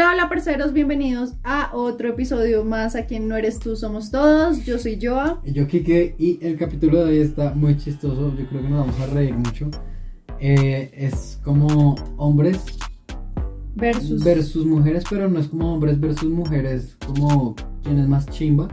[0.00, 4.64] Hola, hola, parceros, bienvenidos a otro episodio más a quien no eres tú, somos todos.
[4.64, 5.42] Yo soy Joa.
[5.44, 8.34] Y yo, Kike, y el capítulo de hoy está muy chistoso.
[8.34, 9.68] Yo creo que nos vamos a reír mucho.
[10.38, 12.64] Eh, es como hombres
[13.74, 14.24] Versus.
[14.24, 18.68] versus mujeres, pero no es como hombres versus mujeres, como quién es más chimba,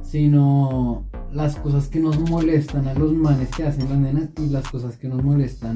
[0.00, 4.68] sino las cosas que nos molestan a los manes que hacen las nenas y las
[4.68, 5.74] cosas que nos molestan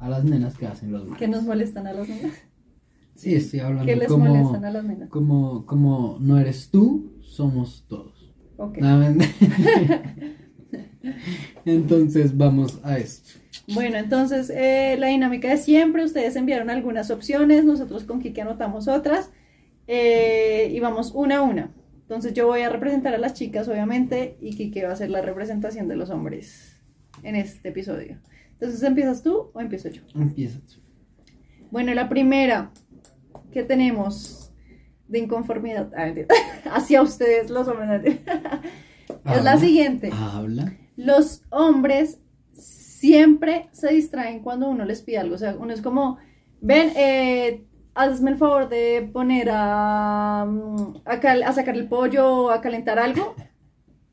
[0.00, 1.18] a las nenas que hacen los manes.
[1.18, 2.32] que nos molestan a las nenas.
[3.18, 5.10] Sí, estoy hablando ¿Qué les como, molestan a las nenas?
[5.10, 8.32] como, como no eres tú, somos todos.
[8.56, 8.78] Ok.
[11.64, 13.40] Entonces vamos a esto.
[13.74, 18.86] Bueno, entonces eh, la dinámica de siempre, ustedes enviaron algunas opciones, nosotros con Kiki anotamos
[18.86, 19.32] otras
[19.88, 21.72] eh, y vamos una a una.
[22.02, 25.22] Entonces yo voy a representar a las chicas, obviamente, y Kiki va a hacer la
[25.22, 26.80] representación de los hombres
[27.24, 28.20] en este episodio.
[28.52, 30.02] Entonces, ¿empiezas tú o empiezo yo?
[30.14, 30.80] Empieza tú.
[31.70, 32.70] Bueno, la primera
[33.52, 34.52] que tenemos
[35.08, 36.12] de inconformidad ah,
[36.72, 38.18] hacia ustedes, los hombres,
[39.24, 40.10] es la siguiente.
[40.12, 40.72] Habla.
[40.96, 42.18] Los hombres
[42.52, 45.34] siempre se distraen cuando uno les pide algo.
[45.36, 46.18] O sea, uno es como,
[46.60, 52.50] ven, eh, hazme el favor de poner a, mm, a, cal- a sacar el pollo,
[52.50, 53.34] a calentar algo.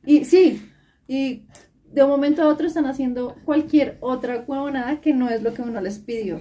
[0.05, 0.61] Y sí,
[1.08, 1.47] y
[1.92, 5.61] de un momento a otro están haciendo cualquier otra huevonada que no es lo que
[5.64, 6.39] uno les pidió.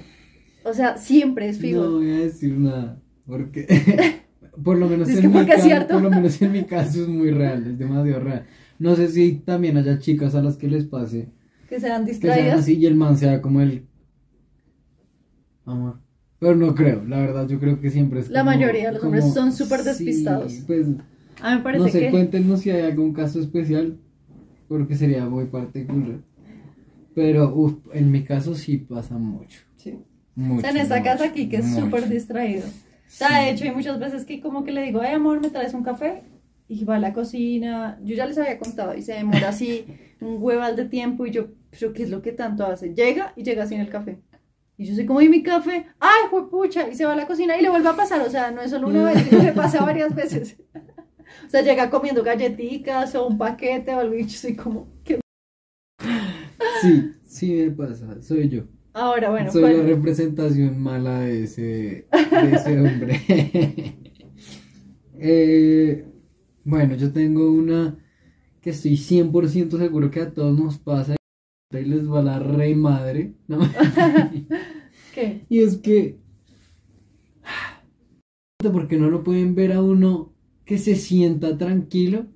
[0.65, 1.83] O sea, siempre es fijo.
[1.83, 3.01] No voy a decir nada.
[3.27, 3.67] Porque.
[4.65, 5.69] por lo menos Es en mi caso.
[5.89, 7.67] Por lo menos en mi caso es muy real.
[7.67, 8.47] Es demasiado real.
[8.79, 11.29] No sé si también haya chicas a las que les pase.
[11.69, 12.61] Que sean Que sean distraídas.
[12.61, 13.87] así y el man sea como el.
[15.65, 15.99] Amor.
[16.39, 19.05] Pero no creo, la verdad, yo creo que siempre es La como- mayoría de los
[19.05, 20.53] hombres son súper sí, despistados.
[20.67, 20.89] pues
[21.41, 22.11] A mí me parece no sé, que...
[22.11, 23.97] cuéntenos si hay algún caso especial,
[24.69, 26.21] porque sería muy particular.
[27.15, 29.61] Pero, uff, en mi caso sí pasa mucho.
[30.35, 30.41] Sí.
[30.41, 32.67] mucho O sea, en esta casa aquí que es súper distraído.
[32.67, 35.51] O sea, de hecho, hay muchas veces que como que le digo, ay amor, ¿me
[35.51, 36.25] traes un café?
[36.67, 37.99] Y va a la cocina.
[38.03, 39.87] Yo ya les había contado y se demora así
[40.21, 42.95] un hueval de tiempo y yo, pero ¿qué es lo que tanto hace?
[42.95, 44.19] Llega y llega sin el café.
[44.77, 45.87] Y yo soy como, ¿y mi café?
[46.01, 46.89] ¡Ay, pucha!
[46.89, 48.21] Y se va a la cocina y le vuelve a pasar.
[48.23, 50.57] O sea, no es solo una vez, sino que pasa varias veces.
[51.47, 55.21] O sea, llega comiendo galletitas o un paquete o algo y yo soy como, ¿qué?
[56.81, 58.65] Sí, sí me pasa, soy yo.
[58.95, 61.63] Ahora, bueno, soy ¿cuál- la representación mala de ese,
[62.13, 63.21] de ese hombre.
[65.17, 66.07] Eh,
[66.65, 67.97] bueno, yo tengo una
[68.61, 71.17] que estoy 100% seguro que a todos nos pasa
[71.73, 73.35] y les va la re madre.
[73.49, 73.59] ¿no?
[75.15, 75.45] ¿qué?
[75.49, 76.19] Y es que.
[78.73, 80.33] Porque no lo pueden ver a uno
[80.65, 82.27] que se sienta tranquilo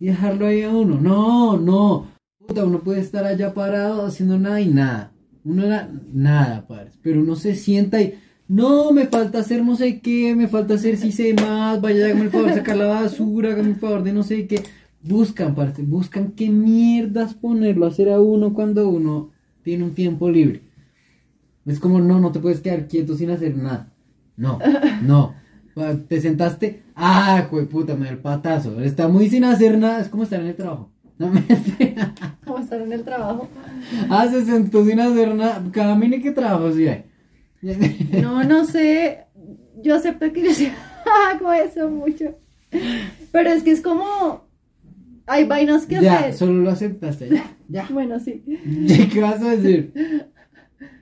[0.00, 0.98] y dejarlo ahí a uno.
[1.00, 2.08] No, no.
[2.46, 5.12] Puta, uno puede estar allá parado haciendo nada y nada.
[5.48, 6.90] Uno era nada, padre.
[7.02, 8.18] Pero uno se sienta y.
[8.48, 12.22] No, me falta hacer no sé qué, me falta hacer si sé más, vaya, hágame
[12.22, 14.62] el favor de sacar la basura, hágame el favor de no sé qué.
[15.02, 19.30] Buscan, parte, buscan qué mierdas ponerlo a hacer a uno cuando uno
[19.62, 20.62] tiene un tiempo libre.
[21.66, 23.92] Es como, no, no te puedes quedar quieto sin hacer nada.
[24.36, 24.58] No,
[25.02, 25.34] no.
[26.08, 28.80] Te sentaste, ah, puta, me da el patazo.
[28.80, 30.90] Está muy sin hacer nada, es como estar en el trabajo.
[31.18, 31.42] No me
[32.44, 33.48] ¿Cómo estar en el trabajo?
[34.08, 35.62] Ah, se sentó sin hacer nada.
[35.72, 37.04] Cada mini que trabajo sí hay.
[38.22, 39.24] No, no sé.
[39.82, 40.70] Yo acepto que yo sí
[41.32, 42.36] hago eso mucho.
[43.32, 44.46] Pero es que es como.
[45.26, 46.34] Hay vainas que Ya, hacer.
[46.34, 47.86] solo lo aceptaste, ya, ya.
[47.92, 48.42] Bueno, sí.
[49.12, 49.92] ¿Qué vas a decir?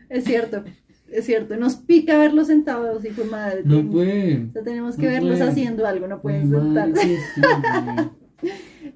[0.09, 0.65] Es cierto.
[1.10, 1.56] Es cierto.
[1.56, 3.62] Nos pica verlos sentados, hijo de madre.
[3.65, 4.49] No pueden.
[4.49, 7.19] O sea, tenemos que no verlos haciendo algo, no pueden sentarse.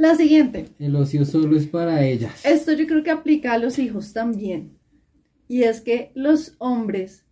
[0.01, 0.07] Sí.
[0.07, 0.69] La siguiente.
[0.79, 2.45] El ocio solo es para ellas.
[2.45, 4.79] Esto yo creo que aplica a los hijos también.
[5.49, 7.27] Y es que los hombres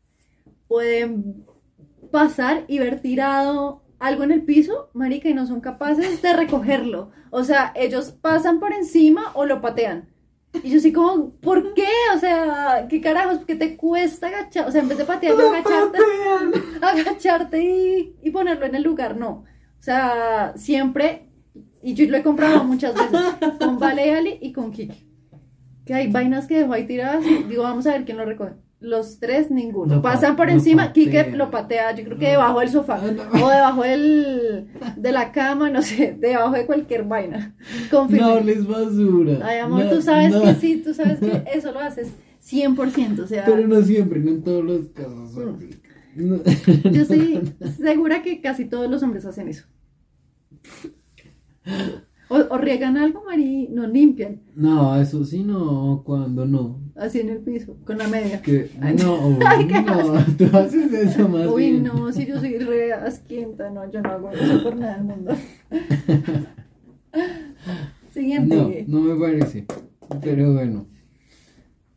[0.67, 1.47] pueden
[2.11, 7.11] pasar y ver tirado algo en el piso, marica, y no son capaces de recogerlo.
[7.31, 10.09] O sea, ellos pasan por encima o lo patean.
[10.63, 11.89] Y yo así como, ¿por qué?
[12.15, 13.41] O sea, ¿qué carajos?
[13.47, 14.69] ¿Qué te cuesta agachar?
[14.69, 15.99] O sea, en vez de patearlo, agacharte,
[16.83, 19.45] agacharte y, y ponerlo en el lugar, no.
[19.79, 21.28] O sea, siempre,
[21.83, 23.21] y yo lo he comprado muchas veces,
[23.59, 25.07] con Vale y Ali y con Kiki.
[25.85, 28.53] Que hay vainas que dejo ahí tiradas y digo, vamos a ver quién lo recoge.
[28.81, 29.97] Los tres, ninguno.
[29.97, 33.49] Lo pa- Pasan por encima, Kike lo patea, yo creo que debajo del sofá, o
[33.49, 37.57] debajo del, de la cama, no sé, debajo de cualquier vaina.
[37.91, 38.21] Confirme.
[38.27, 39.39] No les basura.
[39.43, 40.43] Ay, amor, No, tú sabes no.
[40.43, 42.13] que sí, tú sabes que eso lo haces
[42.49, 45.35] 100%, o sea, Pero no siempre, no en todos los casos.
[46.15, 46.37] No.
[46.45, 47.41] yo estoy
[47.81, 49.65] segura que casi todos los hombres hacen eso.
[52.31, 54.43] O, o riegan algo, Mari, no limpian.
[54.55, 56.79] No, eso sí no, cuando no.
[56.95, 58.43] Así en el piso, con la media.
[58.43, 61.85] Que, Ay, no, Ay, qué no, tú haces eso más Uy, bien.
[61.85, 65.35] no, si yo soy re asquienta, no, yo no hago eso por nada del mundo.
[68.11, 68.85] Siguiente.
[68.87, 69.65] No, no me parece.
[70.21, 70.87] Pero bueno.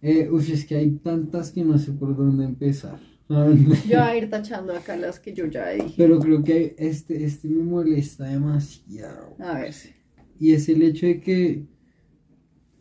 [0.02, 3.00] Eh, uf, es que hay tantas que no sé por dónde empezar.
[3.88, 5.94] Yo voy a ir tachando acá las que yo ya dije.
[5.98, 9.36] Pero creo que este, este me molesta demasiado.
[9.40, 9.74] A ver.
[10.40, 11.66] Y es el hecho de que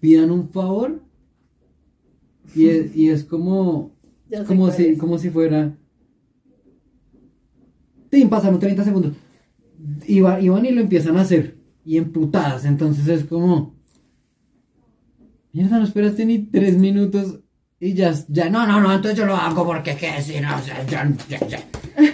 [0.01, 1.03] pidan un favor
[2.55, 3.95] y es, y es como,
[4.29, 4.99] Ya como, si, es.
[4.99, 5.77] como si fuera...
[8.11, 9.13] Tim, pasamos 30 segundos.
[10.07, 11.57] Y, va- y van y lo empiezan a hacer.
[11.85, 12.65] Y emputadas.
[12.65, 13.79] Entonces es como...
[15.53, 17.41] Mierda, no esperaste ni tres minutos
[17.81, 20.85] y ya, ya no, no, no, entonces yo lo hago porque que si no, ya,
[20.87, 21.59] ya, ya, ya.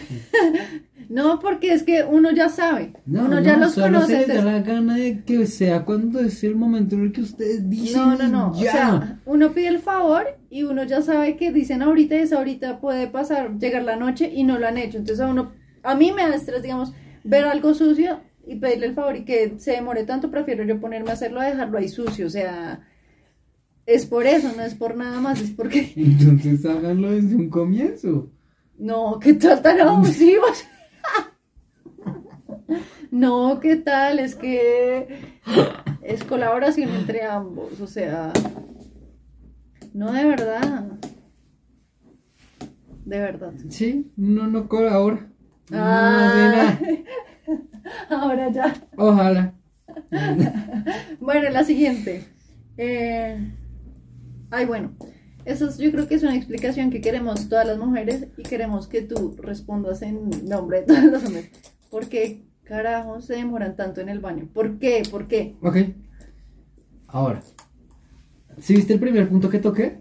[1.09, 2.93] No, porque es que uno ya sabe.
[3.07, 4.23] No, uno ya no, los solo conoce.
[4.23, 7.21] se les da la gana de que sea cuando es el momento en el que
[7.21, 8.61] ustedes dicen No, no, no.
[8.61, 8.71] ya.
[8.71, 12.39] O sea, uno pide el favor y uno ya sabe que dicen ahorita y esa
[12.39, 14.99] ahorita puede pasar, llegar la noche y no lo han hecho.
[14.99, 15.53] Entonces a uno,
[15.85, 16.93] a mí me da estrés, digamos,
[17.23, 21.11] ver algo sucio y pedirle el favor y que se demore tanto, prefiero yo ponerme
[21.11, 22.27] a hacerlo a dejarlo ahí sucio.
[22.27, 22.81] O sea,
[23.87, 28.31] es por eso, no es por nada más, es porque, Entonces háganlo desde un comienzo.
[28.79, 30.65] no, ¿qué tal tan abusivos?
[33.11, 34.19] No, ¿qué tal?
[34.19, 35.09] Es que
[36.03, 38.33] es colaboración entre ambos, o sea,
[39.95, 40.91] no de verdad.
[43.05, 43.53] De verdad.
[43.69, 45.29] Sí, no, no colabora.
[45.71, 46.79] No Ah.
[46.79, 46.81] nada.
[48.11, 48.75] Ahora ya.
[48.97, 49.55] Ojalá.
[51.21, 52.25] Bueno, la siguiente.
[52.77, 53.39] Eh,
[54.57, 54.93] Ay, bueno.
[55.45, 58.89] Eso es- yo creo que es una explicación que queremos todas las mujeres y queremos
[58.89, 61.51] que tú respondas en nombre de todos los hombres.
[61.91, 64.49] ¿Por qué carajos se demoran tanto en el baño?
[64.55, 65.03] ¿Por qué?
[65.11, 65.55] ¿Por qué?
[65.63, 65.77] Ok.
[67.09, 67.43] Ahora.
[68.59, 69.99] ¿Sí viste el primer punto que toqué?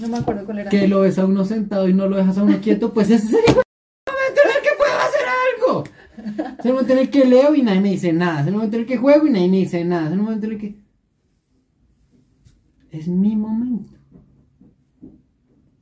[0.00, 0.70] No me acuerdo cuál era.
[0.70, 3.26] Que lo ves a uno sentado y no lo dejas a uno quieto, pues ese
[3.26, 5.84] es el momento en el que puedo hacer algo.
[6.58, 8.40] Es el momento en el que leo y nadie me dice nada.
[8.40, 10.06] Es el momento en el que juego y nadie me dice nada.
[10.08, 10.81] Es el momento en el que.
[12.92, 13.92] Es mi momento.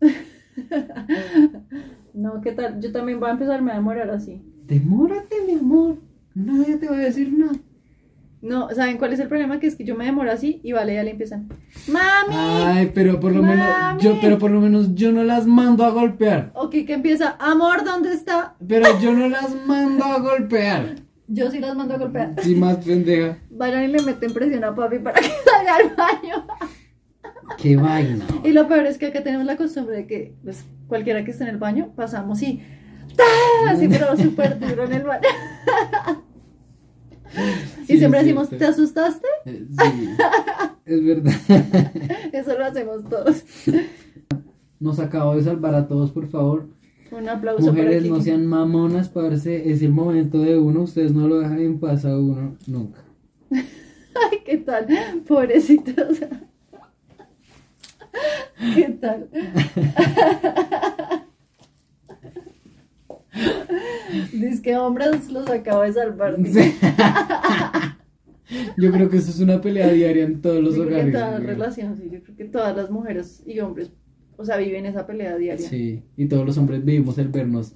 [2.12, 2.80] No, ¿qué tal?
[2.80, 4.42] Yo también voy a empezarme a demorar así.
[4.66, 5.96] Demórate, mi amor.
[6.34, 7.52] Nadie te va a decir nada.
[8.42, 9.60] No, ¿saben cuál es el problema?
[9.60, 11.48] Que es que yo me demoro así y vale, ya le empiezan.
[11.88, 12.34] ¡Mami!
[12.34, 13.68] Ay, pero por lo menos
[14.00, 16.50] yo, pero por lo menos yo no las mando a golpear.
[16.54, 18.56] Ok, que empieza, amor, ¿dónde está?
[18.66, 20.96] Pero yo no las mando a golpear.
[21.28, 22.34] Yo sí las mando a golpear.
[22.42, 23.38] Sí, más pendeja.
[23.50, 26.46] Vayan y le meten presión a papi para que salga al baño.
[27.58, 28.24] Qué vaina.
[28.44, 31.44] Y lo peor es que acá tenemos la costumbre de que, pues, cualquiera que esté
[31.44, 32.62] en el baño, pasamos y.
[33.16, 33.24] ¡tá!
[33.70, 35.22] Así, pero súper duro en el baño.
[37.86, 38.48] Sí, y siempre decimos.
[38.48, 39.28] ¿te asustaste?
[39.46, 40.10] Eh, Sí,
[40.84, 41.32] es verdad.
[42.32, 43.44] Eso lo hacemos todos.
[44.80, 46.68] Nos acabo de salvar a todos, por favor.
[47.12, 49.70] Un aplauso para Mujeres, no sean mamonas, parce.
[49.70, 50.82] Es el momento de uno.
[50.82, 53.00] Ustedes no lo dejan en paz a uno nunca.
[53.50, 54.86] Ay, ¿qué tal?
[55.26, 56.18] Pobrecitos.
[58.74, 59.28] ¿Qué tal?
[64.32, 66.36] Dice que hombres los acabo de salvar.
[68.76, 71.08] Yo creo que eso es una pelea diaria en todos los Yo creo que en
[71.08, 71.20] hogares.
[71.20, 73.90] todas las relaciones, sí, yo creo que todas las mujeres y hombres,
[74.36, 75.68] o sea, viven esa pelea diaria.
[75.68, 77.72] Sí, y todos los hombres vivimos el vernos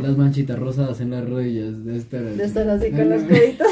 [0.00, 3.68] las manchitas rosadas en las rodillas de estar, De estar así con las coditas.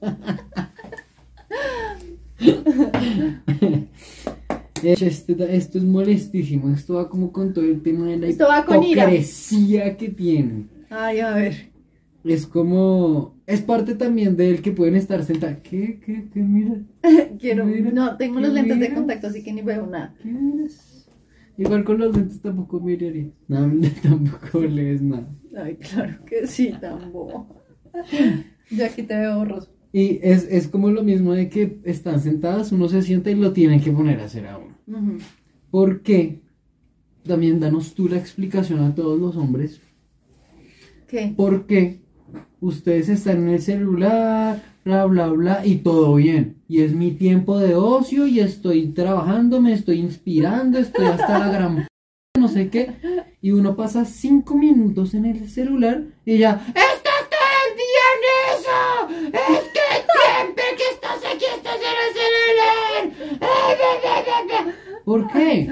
[4.92, 6.70] Esto es molestísimo.
[6.70, 9.04] Esto va como con todo el tema de la Esto va con ira.
[9.04, 10.68] hipocresía que tienen.
[10.90, 11.70] Ay, a ver.
[12.24, 13.34] Es como.
[13.46, 15.58] Es parte también del que pueden estar sentados.
[15.62, 16.00] ¿Qué?
[16.04, 16.24] ¿Qué?
[16.32, 16.40] ¿Qué?
[16.40, 16.76] Mira.
[17.38, 17.66] Quiero.
[17.66, 20.14] Mira, No, tengo los lentes de contacto, así que ni veo nada.
[20.22, 21.08] ¿Qué miras?
[21.56, 23.28] Igual con los lentes tampoco miraría.
[23.48, 23.70] No,
[24.02, 25.28] tampoco lees nada.
[25.56, 27.46] Ay, claro que sí, tan bobo.
[28.70, 29.70] Yo aquí te veo borroso.
[29.92, 33.52] Y es, es como lo mismo de que están sentadas, uno se sienta y lo
[33.52, 34.73] tienen que poner a hacer a uno.
[34.86, 35.18] Ujú.
[35.70, 36.40] ¿Por qué?
[37.26, 39.80] También danos tú la explicación a todos los hombres.
[41.08, 41.32] ¿Qué?
[41.36, 42.00] ¿Por qué
[42.60, 46.62] ustedes están en el celular, bla, bla, bla, y todo bien?
[46.68, 51.48] Y es mi tiempo de ocio y estoy trabajando, me estoy inspirando, estoy hasta la
[51.48, 51.86] gran...
[52.38, 52.94] no sé qué.
[53.40, 56.64] Y uno pasa cinco minutos en el celular y ya...
[56.68, 59.38] ¡Estás todo el día en eso!
[59.54, 59.63] ¡Es
[65.04, 65.68] ¿Por qué?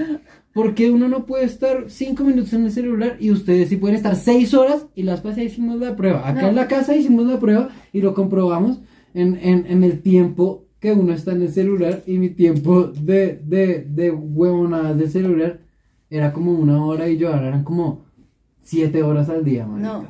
[0.54, 4.16] Porque uno no puede estar cinco minutos en el celular y ustedes sí pueden estar
[4.16, 6.28] seis horas y las pasas hicimos la prueba.
[6.28, 6.49] Acá No.
[6.49, 8.81] en la casa hicimos la prueba y lo comprobamos.
[9.14, 13.40] en, en, en el tiempo que uno está en el celular y mi tiempo de,
[13.45, 15.61] de, de huevonadas del celular
[16.11, 18.04] era como una hora y yo ahora eran como
[18.62, 19.88] siete horas al día, marica.
[19.92, 20.07] No.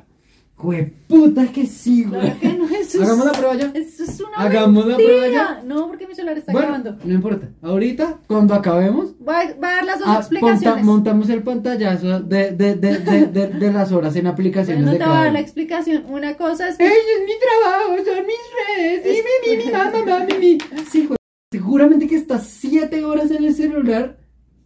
[0.62, 2.21] Jueputa que sí, güey.
[2.21, 3.71] Claro que no, eso es- Hagamos la prueba ya.
[3.75, 5.19] Eso es una Hagamos la mentira.
[5.19, 5.62] prueba ya.
[5.66, 6.97] No, porque mi celular está Bueno, grabando.
[7.04, 7.49] no importa.
[7.62, 10.85] Ahorita, cuando acabemos, Voy a, dar las dos ah, explicaciones.
[10.85, 15.07] monta- montamos el pantallazo de, de, de, de, las horas en aplicaciones no te voy
[15.07, 16.04] a dar la explicación.
[16.09, 17.97] Una cosa es que ¡Ey, es mi trabajo!
[18.04, 18.37] ¡Son mis
[18.76, 19.07] redes!
[19.07, 20.59] ¡Y mi, mi, mi, mamá, mamá, mi, mi!
[20.90, 21.16] Sí, güey.
[21.50, 24.16] Seguramente que estás siete horas en el celular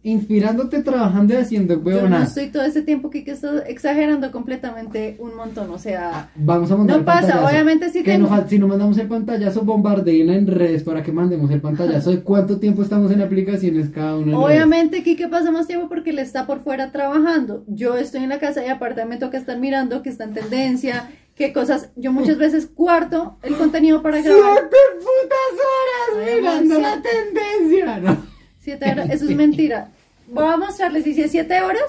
[0.03, 5.17] inspirándote, trabajando y haciendo yo no estoy todo ese tiempo que, que estoy exagerando completamente
[5.19, 5.69] un montón.
[5.71, 7.45] O sea, Vamos a mandar no pasa.
[7.45, 8.27] Obviamente sí Que tengo.
[8.29, 12.11] no fal- si no mandamos el pantallazo, bombardeen en redes para que mandemos el pantallazo
[12.11, 14.39] de cuánto tiempo estamos en aplicaciones cada uno.
[14.39, 17.63] Obviamente Kike pasa más tiempo porque él está por fuera trabajando.
[17.67, 21.09] Yo estoy en la casa y aparte me toca estar mirando que está en tendencia,
[21.35, 21.89] qué cosas.
[21.95, 24.41] Yo muchas veces cuarto el contenido para grabar.
[24.53, 27.99] ¡Siete putas horas Ay, mirando la tendencia!
[27.99, 28.36] No.
[28.67, 29.91] Siete horas, eso es mentira.
[30.29, 31.83] Voy a mostrarles, es siete horas,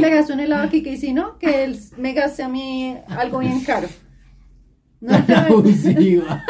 [0.00, 2.96] le gasto un helado a Kike y si no, que él me gaste a mí
[3.06, 3.86] algo bien caro.
[5.00, 6.44] No te Abusiva.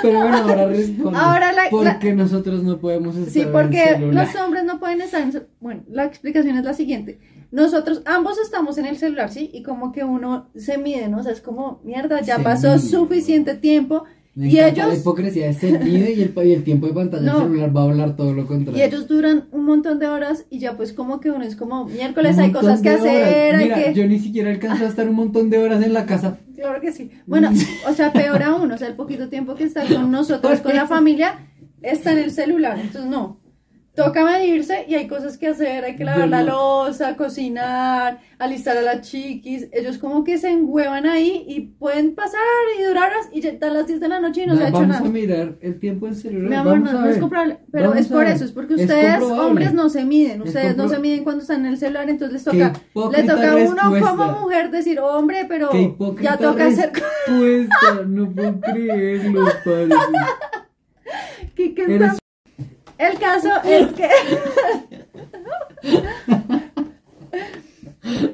[0.00, 1.18] Pero bueno, ahora responde.
[1.18, 4.26] Ahora la- ¿Por la- qué nosotros no podemos estar Sí, en porque el celular?
[4.26, 5.46] los hombres no pueden estar en...
[5.60, 7.18] Bueno, la explicación es la siguiente.
[7.50, 9.50] Nosotros ambos estamos en el celular, ¿sí?
[9.52, 11.18] Y como que uno se mide, ¿no?
[11.18, 12.78] O sea, es como, mierda, ya pasó mide.
[12.88, 14.04] suficiente tiempo.
[14.36, 17.22] Me y encanta la ellos, hipocresía se mide y el, y el tiempo de pantalla
[17.24, 17.38] No.
[17.40, 18.78] del celular va a hablar todo lo contrario.
[18.78, 21.86] y ellos duran un montón de horas y ya pues como que uno es como,
[21.86, 23.94] miércoles Un hay cosas que de hacer, hay Mira, que...
[23.94, 26.38] yo ni siquiera alcanzo a estar un montón de horas en la casa.
[26.54, 27.10] Claro que sí.
[27.26, 27.50] Bueno,
[27.88, 30.86] o sea, peor aún, o sea, el poquito tiempo que está con nosotros, con la
[30.96, 31.38] familia,
[31.82, 32.78] está en el celular.
[32.78, 33.40] Entonces, no.
[33.96, 38.82] Toca medirse y hay cosas que hacer, hay que lavar la losa, cocinar, alistar a
[38.82, 39.68] las chiquis.
[39.72, 42.40] Ellos como que se enhuevan ahí y pueden pasar
[42.78, 44.80] y durar horas y están las 10 de la noche y no se ha hecho
[44.80, 45.06] Vamos nada.
[45.06, 46.50] a mirar el tiempo en celular.
[46.50, 48.74] Mi amor, Vamos no, a no es comprobable, pero Vamos es por eso, es porque
[48.74, 51.78] Es ustedes, hombres, no se miden, Es ustedes no se miden cuando están en el
[51.78, 52.72] celular, entonces les toca,
[53.12, 55.70] le toca a uno como mujer decir, hombre, pero
[56.20, 56.92] ya toca hacer...
[58.06, 59.88] No puedo creerlo, padre.
[61.54, 61.86] ¿Qué- qué
[62.98, 64.08] El caso es que.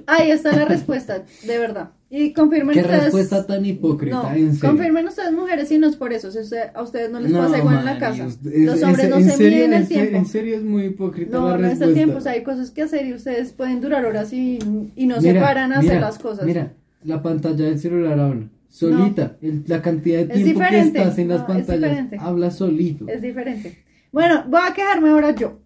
[0.07, 1.90] Ahí está la respuesta, de verdad.
[2.11, 3.04] Y confirmen Qué ustedes.
[3.04, 4.69] respuesta tan hipócrita, No, en serio.
[4.69, 6.31] confirmen ustedes, mujeres, si no es por eso.
[6.31, 8.25] Si usted- a ustedes no les No, pasa igual en la casa.
[8.25, 8.37] Los
[8.76, 10.16] es- hombres es- no en se serio, miden en el tiempo.
[10.19, 12.19] En serio es muy hipócrita No, la no es el tiempo.
[12.19, 14.59] O sea, hay cosas que hacer y ustedes pueden durar horas y,
[14.95, 16.45] y no se paran a hacer las cosas.
[16.45, 16.73] Mira,
[17.04, 18.49] la pantalla del celular habla.
[18.69, 19.37] Solita.
[19.40, 20.99] El- la cantidad de Es tiempo que diferente.
[20.99, 22.16] estás en las es pantallas diferente.
[22.21, 23.09] habla solito.
[23.09, 23.78] Es diferente.
[24.12, 25.61] Bueno, voy a quejarme ahora yo.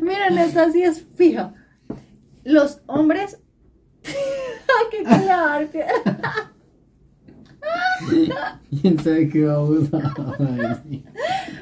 [0.00, 1.54] Miren, esta sí es fija.
[2.42, 3.40] Los hombres.
[4.90, 5.68] ¡Qué claro!
[8.80, 11.04] ¿Quién sabe qué vamos a decir?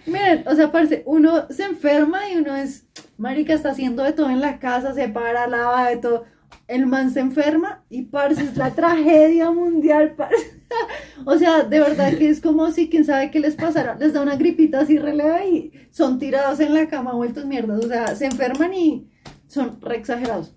[0.06, 2.86] Miren, o sea, parece, uno se enferma y uno es,
[3.18, 6.24] marica, está haciendo de todo en la casa, se para, lava de todo.
[6.68, 10.62] El man se enferma y parce, es la tragedia mundial, parce.
[11.26, 14.22] O sea, de verdad que es como si quién sabe qué les pasara, les da
[14.22, 17.84] una gripita así releva y son tirados en la cama, vueltos mierdas.
[17.84, 19.10] O sea, se enferman y
[19.46, 20.54] son re exagerados.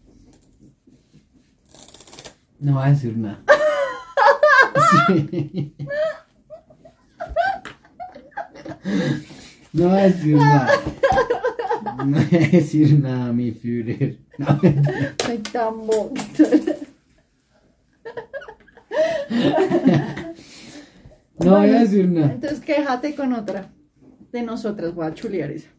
[2.60, 3.44] No va a decir nada.
[5.08, 5.76] Sí.
[9.74, 10.70] No va a decir nada.
[11.86, 14.18] No va a decir nada, mi Führer.
[14.38, 14.60] No,
[15.28, 16.44] Ay, tan bonito.
[21.40, 22.34] no voy a decir nada.
[22.34, 23.72] Entonces, quéjate con otra
[24.32, 25.70] de nosotras, voy a chulear esa.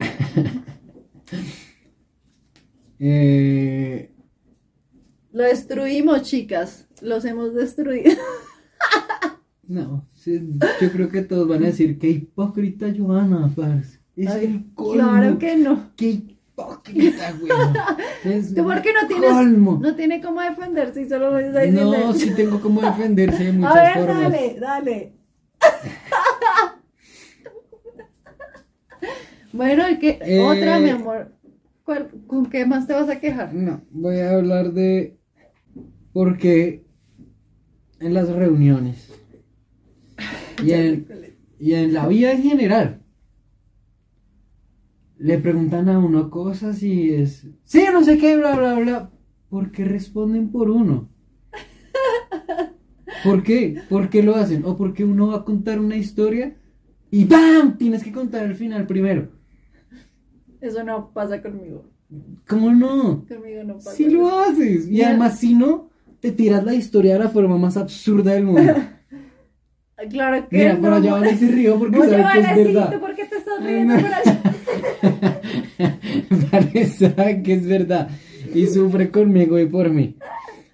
[3.04, 4.12] Eh,
[5.32, 6.86] Lo destruimos, chicas.
[7.00, 8.12] Los hemos destruido.
[9.66, 13.98] no, yo creo que todos van a decir qué hipócrita Joana, parce.
[14.16, 14.92] Es Ay, el colmo.
[14.94, 15.90] Claro que no.
[15.96, 17.52] Qué hipócrita, güey.
[18.36, 19.78] Es ¿Tú por qué no tienes, colmo.
[19.82, 21.96] no tiene cómo defenderse y solo lo está diciendo?
[21.98, 24.20] No, sí tengo como defenderse de muchas A ver, formas.
[24.22, 25.12] dale, dale.
[29.52, 30.18] bueno, ¿y qué?
[30.22, 31.32] Eh, Otra, mi amor.
[31.84, 33.52] ¿Cuál- ¿Con qué más te vas a quejar?
[33.54, 35.18] No, voy a hablar de
[36.12, 36.84] por qué
[38.00, 39.12] en las reuniones
[40.62, 41.06] y en,
[41.58, 43.01] y en la vida en general
[45.22, 49.10] le preguntan a uno cosas y es, sí, no sé qué, bla, bla, bla,
[49.48, 51.08] ¿por qué responden por uno?
[53.24, 53.80] ¿Por qué?
[53.88, 54.64] ¿Por qué lo hacen?
[54.64, 56.56] ¿O porque uno va a contar una historia
[57.08, 57.78] y ¡bam!
[57.78, 59.28] Tienes que contar el final primero.
[60.60, 61.84] Eso no pasa conmigo.
[62.48, 63.24] ¿Cómo no?
[63.28, 63.92] Conmigo no pasa.
[63.92, 64.88] Si lo haces.
[64.88, 65.10] Y Mira.
[65.10, 68.74] además, si no, te tiras la historia de la forma más absurda del mundo.
[70.10, 70.80] Claro que Mira, no.
[70.80, 72.98] por allá vale se rió porque Oye, sabe que es verdad.
[72.98, 74.00] ¿por qué te estás riendo no.
[74.00, 74.41] por allá?
[76.52, 78.08] Vale sabe que es verdad.
[78.54, 80.16] Y sufre conmigo y por mí.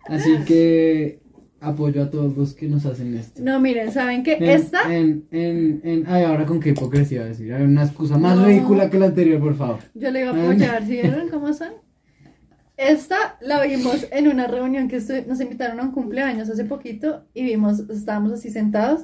[0.06, 1.20] Así que
[1.60, 3.42] apoyo a todos los que nos hacen esto.
[3.42, 4.34] No, miren, ¿saben qué?
[4.34, 7.52] En, Esta, En, en, en, ay, ahora con qué hipocresía decir.
[7.52, 8.46] Hay una excusa más No.
[8.46, 9.78] ridícula que la anterior, por favor.
[9.94, 11.72] yo le iba a apoyar, ¿sí vieron cómo son?
[12.76, 17.42] Esta la vimos en una reunión que nos invitaron a un cumpleaños hace poquito y
[17.42, 19.00] vimos, estábamos así sentados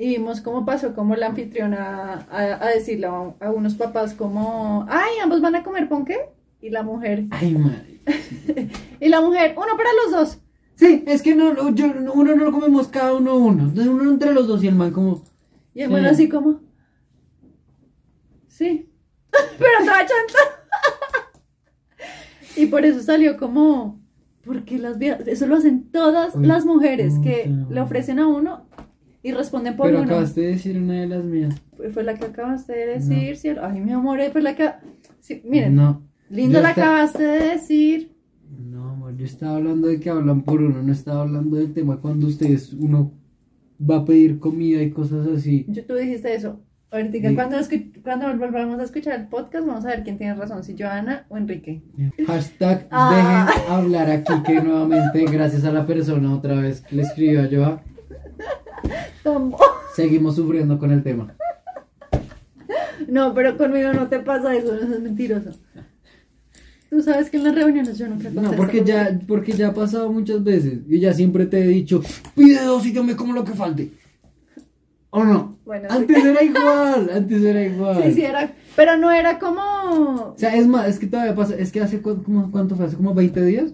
[0.00, 4.86] y vimos cómo pasó como la anfitriona a, a decirle a, a unos papás como,
[4.88, 6.16] ay, ambos van a comer ponqué
[6.62, 8.00] y la mujer, Ay, madre.
[9.00, 10.38] y la mujer, uno para los dos.
[10.76, 13.64] Sí, es que no, yo, uno no lo comemos cada uno uno.
[13.64, 15.22] Entonces uno entre los dos y el man como.
[15.74, 16.08] Y el man Sí.
[16.08, 16.62] así como,
[18.48, 18.90] sí,
[19.58, 21.30] pero estaba chanta.
[22.56, 24.00] y por eso salió como,
[24.46, 28.69] porque las viejas, eso lo hacen todas las mujeres que le ofrecen a uno
[29.22, 30.06] y responden por Pero uno.
[30.10, 31.54] acabaste de decir una de las mías.
[31.76, 33.62] Fue, fue la que acabaste de decir, cielo.
[33.64, 34.70] Ay, mi amor, eh, fue la que...
[35.20, 36.02] Sí, miren, No.
[36.30, 38.12] lindo yo la acabaste de decir.
[38.58, 41.98] No, amor, yo estaba hablando de que hablan por uno, no estaba hablando del tema
[42.00, 43.12] cuando ustedes, uno
[43.80, 45.64] va a pedir comida y cosas así.
[45.68, 46.60] Yo, tú dijiste eso.
[46.92, 47.34] Ahorita, Sí.
[47.36, 47.56] cuando,
[48.02, 51.36] cuando volvamos a escuchar el podcast, vamos a ver quién tiene razón, si Joana o
[51.36, 51.82] Enrique.
[52.26, 53.46] Hashtag Ah.
[53.46, 57.48] dejen hablar aquí que nuevamente, gracias a la persona otra vez que le escribió a
[57.48, 57.82] Joa,
[59.94, 61.34] Seguimos sufriendo con el tema.
[63.08, 65.50] No, pero conmigo no te pasa eso, eso es mentiroso.
[66.88, 70.12] Tú sabes que en las reuniones yo nunca No, porque ya, porque ya ha pasado
[70.12, 72.02] muchas veces y ya siempre te he dicho,
[72.34, 73.92] pide dos y yo me como lo que falte.
[75.10, 75.58] ¿O no?
[75.64, 75.96] Bueno, sí.
[75.96, 78.02] antes era igual, antes era igual.
[78.04, 78.52] Sí, sí, era.
[78.76, 79.62] Pero no era como.
[79.62, 82.86] O sea, es más, es que todavía pasa, es que hace como, ¿cuánto fue?
[82.86, 83.72] Hace como 20 días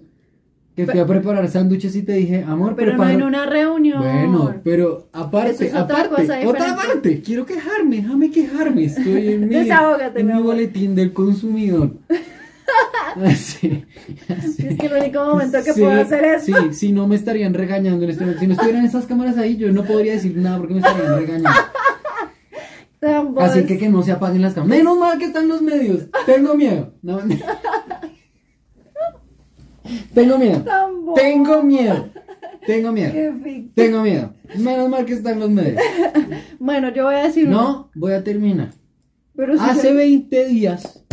[0.76, 4.02] que fui a preparar sándwiches y te dije, amor, Pero no prepara- en una reunión.
[4.02, 9.48] Bueno, pero aparte, es otra aparte, cosa otra parte, quiero quejarme, déjame quejarme, estoy en
[9.48, 11.92] mi, en mi boletín del consumidor.
[13.24, 13.84] Así,
[14.28, 14.66] así.
[14.66, 16.44] Es que el único momento que Sí, puedo hacer es.
[16.44, 18.40] Sí, si no me estarían regañando en este momento.
[18.40, 21.50] Si no estuvieran esas cámaras ahí, yo no podría decir nada porque me estarían regañando.
[23.40, 24.76] Así que que no se apaguen las cámaras.
[24.76, 26.08] Menos mal que están los medios.
[26.26, 26.92] Tengo miedo.
[27.02, 27.20] No,
[30.14, 30.64] Tengo miedo.
[31.14, 32.10] Tengo miedo.
[32.66, 33.12] Tengo miedo.
[33.74, 34.34] Tengo miedo.
[34.56, 35.80] Menos mal que están los medios.
[36.58, 37.48] Bueno, yo voy a decir.
[37.48, 38.70] No, voy a terminar.
[39.36, 41.04] Pero si Hace 20 días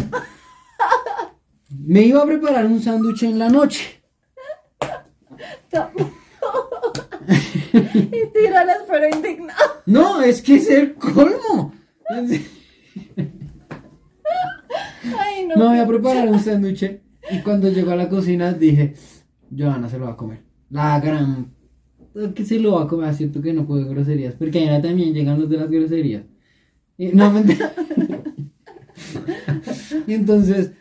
[1.69, 4.01] me iba a preparar un sándwich en la noche.
[7.73, 9.81] Y tírales, pero indignado.
[9.85, 11.73] No, es que es el colmo.
[15.19, 15.55] Ay, no.
[15.57, 18.93] Me voy a preparar un sándwich y cuando llegó a la cocina dije,
[19.55, 20.39] Joana se lo va a comer.
[20.69, 21.53] La gran...
[22.35, 25.39] que se lo va a comer, cierto que no puedo groserías, porque ahora también llegan
[25.39, 26.23] los de las groserías.
[26.97, 27.73] Y, no, mentira.
[30.07, 30.71] y entonces,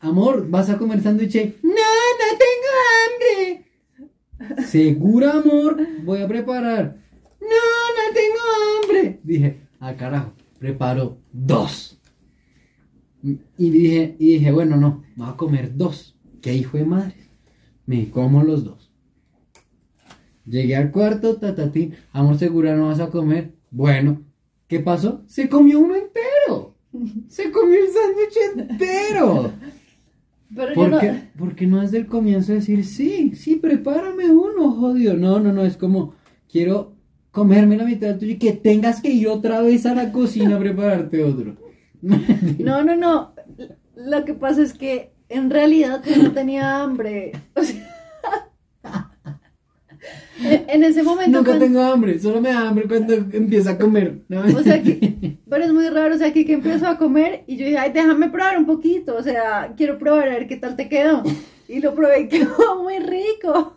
[0.00, 1.36] amor, ¿vas a comer sándwich?
[1.62, 4.66] No, no tengo hambre.
[4.66, 6.96] Segura, amor, voy a preparar.
[7.40, 8.38] No, no tengo
[8.82, 9.20] hambre.
[9.22, 11.97] Dije, ah, carajo, preparo dos.
[13.22, 16.16] Y dije, y dije, bueno, no, me voy a comer dos.
[16.40, 17.14] ¿Qué hijo de madre?
[17.86, 18.92] Me como los dos.
[20.46, 23.52] Llegué al cuarto, tatatín, amor, segura no vas a comer.
[23.70, 24.22] Bueno,
[24.66, 25.22] ¿qué pasó?
[25.26, 26.74] Se comió uno entero.
[27.28, 29.52] Se comió el sándwich entero.
[30.54, 30.98] Pero ¿Por no.
[30.98, 35.14] qué, por qué no desde el comienzo decir, sí, sí, prepárame uno, jodido?
[35.14, 36.14] No, no, no, es como,
[36.50, 36.94] quiero
[37.30, 40.58] comerme la mitad tuyo y que tengas que ir otra vez a la cocina a
[40.58, 41.56] prepararte otro.
[42.58, 43.34] No, no, no.
[43.96, 47.32] Lo que pasa es que en realidad yo no tenía hambre.
[47.54, 47.84] O sea,
[50.40, 51.38] en ese momento.
[51.38, 54.22] Nunca cuando- tengo hambre, solo me da hambre cuando empiezo a comer.
[54.28, 54.40] ¿no?
[54.42, 57.56] O sea que, pero es muy raro, o sea, que, que empezó a comer y
[57.56, 60.76] yo dije, ay, déjame probar un poquito, o sea, quiero probar a ver qué tal
[60.76, 61.22] te quedó.
[61.68, 63.76] Y lo probé y quedó muy rico.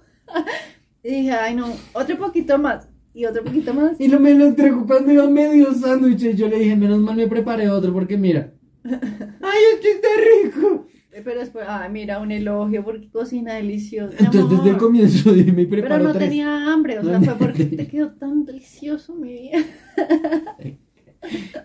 [1.04, 4.00] Y dije, ay, no, otro poquito más y otro poquito más.
[4.00, 6.36] Y lo me lo entregó cuando iba medio sándwich.
[6.36, 8.54] Yo le dije, menos mal me preparé otro porque mira.
[8.84, 10.08] ¡Ay, es que está
[10.44, 10.88] rico!
[11.24, 14.16] Pero después, ay, mira, un elogio porque cocina delicioso.
[14.18, 16.30] Entonces desde el comienzo dije, me Pero preparo no tres.
[16.30, 19.60] tenía hambre, o sea, No, fue porque te quedó tan delicioso mi vida.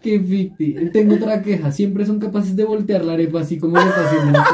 [0.03, 0.75] Qué ficti.
[0.93, 1.73] Tengo otra queja.
[1.73, 4.45] Siempre son capaces de voltear la arepa así como está haciendo en.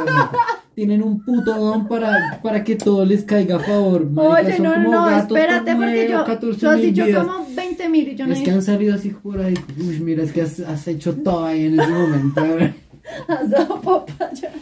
[0.75, 4.09] Tienen un puto don para, para que todo les caiga a favor.
[4.09, 4.35] marica.
[4.35, 7.05] Oye, Son no, no, como no, gatos espérate, porque yo, 14 tú has mil dicho
[7.05, 7.27] vidas.
[7.27, 9.55] como 20 mil y yo no Es que han salido así por ahí.
[9.79, 12.43] Uy, mira, es que has, has hecho todo ahí en ese momento.
[13.29, 14.51] has dado papaya.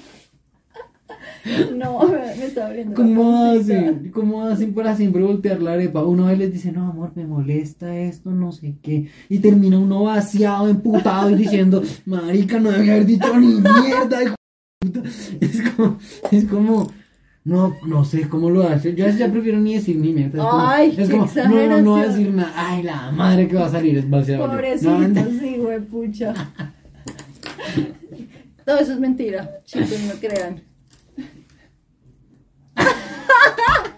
[1.75, 2.95] No, me, está abriendo.
[2.95, 4.11] ¿Cómo hacen?
[4.13, 6.03] ¿Cómo hacen para siempre voltear la arepa?
[6.05, 9.09] Uno veces les dice, no, amor, me molesta esto, no sé qué.
[9.29, 14.35] Y termina uno vaciado, emputado y diciendo, marica, no debía haber dicho ni mierda.
[14.83, 15.11] Hijo de puta".
[15.41, 15.99] Es como,
[16.31, 16.93] es como,
[17.45, 18.95] no, no sé cómo lo hace.
[18.95, 20.39] Yo a veces ya prefiero ni decir ni mierda.
[20.39, 22.19] Es como, Ay, es qué como, no, no, no voy a exageración.
[22.19, 22.53] decir nada.
[22.57, 24.47] Ay, la madre que va a salir es vaciado.
[24.47, 26.35] Pobrecito, No, sí, güey, pucha.
[28.65, 30.63] Todo eso es mentira, chicos, no crean.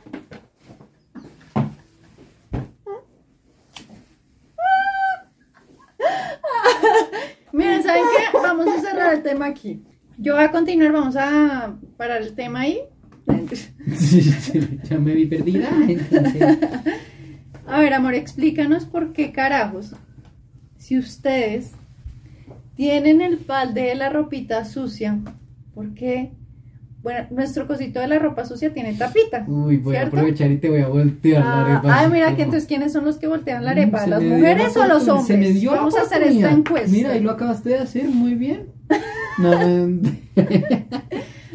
[7.53, 8.39] Miren, ¿saben qué?
[8.39, 9.83] Vamos a cerrar el tema aquí.
[10.19, 12.81] Yo voy a continuar, vamos a parar el tema ahí.
[13.97, 15.69] Sí, sí, ya me vi perdida.
[15.89, 16.59] entonces-
[17.67, 19.95] A ver, amor, explícanos por qué carajos,
[20.79, 21.73] si ustedes
[22.77, 25.19] tienen el balde de la ropita sucia,
[25.75, 26.31] ¿por qué?
[27.03, 29.45] Bueno, nuestro cosito de la ropa sucia tiene tapita.
[29.49, 31.99] Uy, voy a aprovechar y te voy a voltear la Ah, arepa.
[31.99, 34.05] ay, así mira que entonces, ¿quiénes son los que voltean la Mm, arepa?
[34.05, 35.27] se ¿Las mujeres la o los hombres?
[35.27, 36.89] Se me dio Vamos a hacer esta encuesta.
[36.91, 38.67] Mira, y lo acabaste de hacer muy bien.
[39.39, 39.51] No,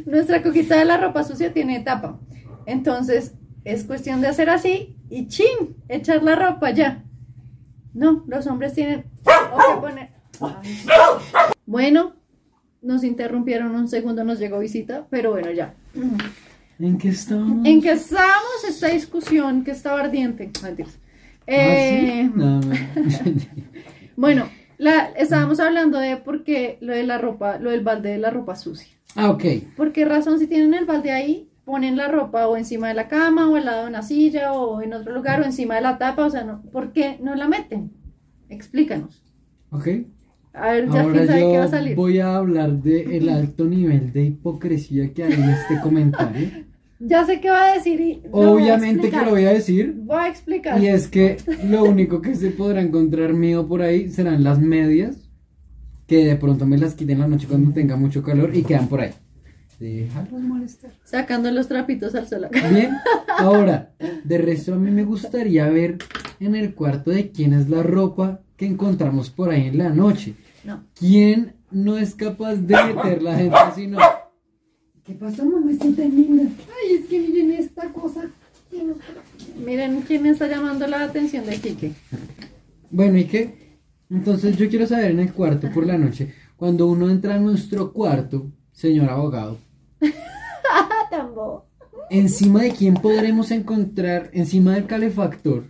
[0.05, 2.19] Nuestra coquita de la ropa sucia tiene tapa.
[2.65, 7.03] Entonces, es cuestión de hacer así y chin, echar la ropa ya.
[7.93, 10.09] No, los hombres tienen o que poner.
[10.39, 10.77] Ay.
[11.65, 12.15] Bueno,
[12.81, 15.73] nos interrumpieron un segundo, nos llegó visita, pero bueno, ya.
[16.79, 17.65] ¿En qué estamos?
[17.65, 20.51] ¿En qué estábamos esta discusión que estaba ardiente?
[21.47, 22.31] Eh, ¿Ah, sí?
[22.35, 22.61] No.
[24.17, 28.17] Bueno, la, estábamos hablando de por qué lo de la ropa, lo del balde de
[28.19, 28.97] la ropa sucia.
[29.15, 29.43] ah, ok.
[29.75, 33.07] ¿Por qué razón si tienen el balde ahí, ponen la ropa o encima de la
[33.07, 35.97] cama o al lado de una silla o en otro lugar o encima de la
[35.97, 36.25] tapa?
[36.25, 37.91] O sea, no, ¿por qué no la meten?
[38.49, 39.23] Explícanos.
[39.71, 39.87] Ok.
[40.53, 41.95] A ver, ya Ahora quién sabe yo qué va a salir.
[41.95, 46.51] voy a hablar de el alto nivel de hipocresía que hay en este comentario.
[46.99, 49.25] Ya sé qué va a decir y lo voy a Obviamente que explicar.
[49.25, 49.93] lo voy a decir.
[49.97, 50.81] Voy a explicar.
[50.81, 55.29] Y es que lo único que se podrá encontrar mío por ahí serán las medias,
[56.07, 58.87] que de pronto me las quiten en la noche cuando tenga mucho calor y quedan
[58.87, 59.11] por ahí.
[59.79, 60.91] Déjalos molestar.
[61.03, 62.47] Sacando los trapitos al sol.
[62.71, 62.91] Bien,
[63.37, 63.91] ahora,
[64.23, 65.99] de resto a mí me gustaría ver
[66.39, 70.33] en el cuarto de quién es la ropa que encontramos por ahí en la noche.
[70.63, 70.83] No.
[70.97, 73.99] ¿Quién no es capaz de meterla adentro si no?
[75.07, 76.43] ¿Qué pasa, mamacita linda?
[76.43, 78.29] Ay, es que miren esta cosa.
[79.65, 81.93] Miren quién está llamando la atención de Kike.
[82.91, 83.77] Bueno, ¿y qué?
[84.09, 87.93] Entonces yo quiero saber en el cuarto por la noche, cuando uno entra a nuestro
[87.93, 89.57] cuarto, señor abogado,
[90.71, 91.65] ¡Ah, tan bobo!
[92.09, 95.65] encima de quién podremos encontrar, encima del calefactor,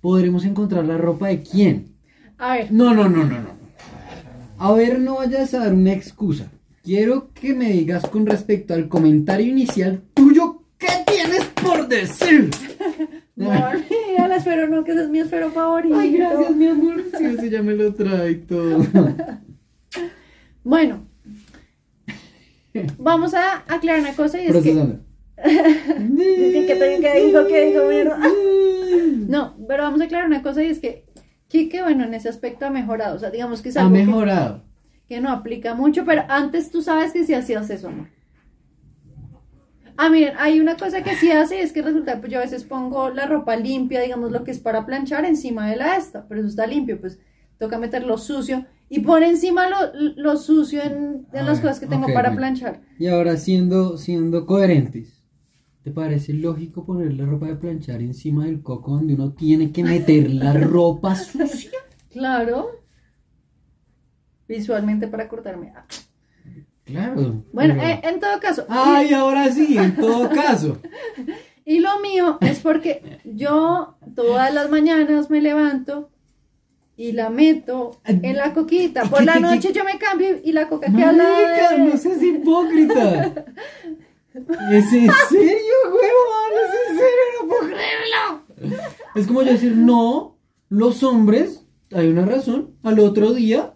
[0.00, 1.96] podremos encontrar la ropa de quién.
[2.38, 3.64] A ver, No, no, no, no, no.
[4.58, 6.50] A ver, no vayas a dar una excusa.
[6.84, 12.50] Quiero que me digas con respecto al comentario inicial tuyo, ¿qué tienes por decir?
[13.36, 15.96] amor, la esfero, no, que ese es mi esfero favorito.
[15.98, 17.02] Ay, gracias, mi amor.
[17.16, 18.84] Sí, ese ya me lo trae todo.
[20.66, 21.04] Bueno,
[22.98, 24.52] vamos a aclarar una cosa y es que...
[24.52, 25.00] Procesando.
[25.44, 27.46] ¿Qué- qué te- qué dijo?
[27.46, 28.18] ¿Qué dijo, mierda?
[29.28, 31.04] No, pero vamos a aclarar una cosa y es que
[31.48, 33.16] Kike, bueno, en ese aspecto ha mejorado.
[33.16, 34.62] O sea, digamos que es Ha algo que- mejorado.
[34.62, 34.73] que
[35.20, 38.08] no aplica mucho, pero antes tú sabes que sí hacías eso, amor.
[39.96, 42.64] Ah, miren, hay una cosa que sí hace, es que resulta, pues yo a veces
[42.64, 46.40] pongo la ropa limpia, digamos lo que es para planchar encima de la esta, pero
[46.40, 47.20] eso está limpio, pues
[47.58, 49.76] toca meterlo sucio y pone encima lo,
[50.16, 52.80] lo sucio en, las ver, cosas que tengo para planchar.
[52.98, 55.22] Y ahora siendo, siendo coherentes,
[55.84, 59.84] ¿te parece lógico poner la ropa de planchar encima del coco donde uno tiene que
[59.84, 61.70] meter la ropa sucia?
[62.10, 62.83] Claro.
[64.48, 65.72] Visualmente para cortarme.
[65.74, 65.84] Ah.
[66.84, 67.42] Claro.
[67.52, 68.66] Bueno, pero- eh, en todo caso.
[68.68, 70.78] Ay, ahora sí, en todo caso.
[71.66, 76.10] Y lo mío es porque yo todas las mañanas me levanto
[76.94, 79.04] y la meto en la coquita.
[79.04, 83.46] Por la noche yo me cambio y la coca queda de- no seas hipócrita.
[84.34, 86.52] ¿Es en serio, huevón?
[86.66, 87.24] ¿Es en serio?
[87.40, 88.82] No puedo creerlo.
[89.14, 90.36] Es como yo decir, no,
[90.68, 93.73] los hombres, hay una razón, al otro día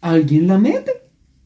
[0.00, 0.92] alguien la mete.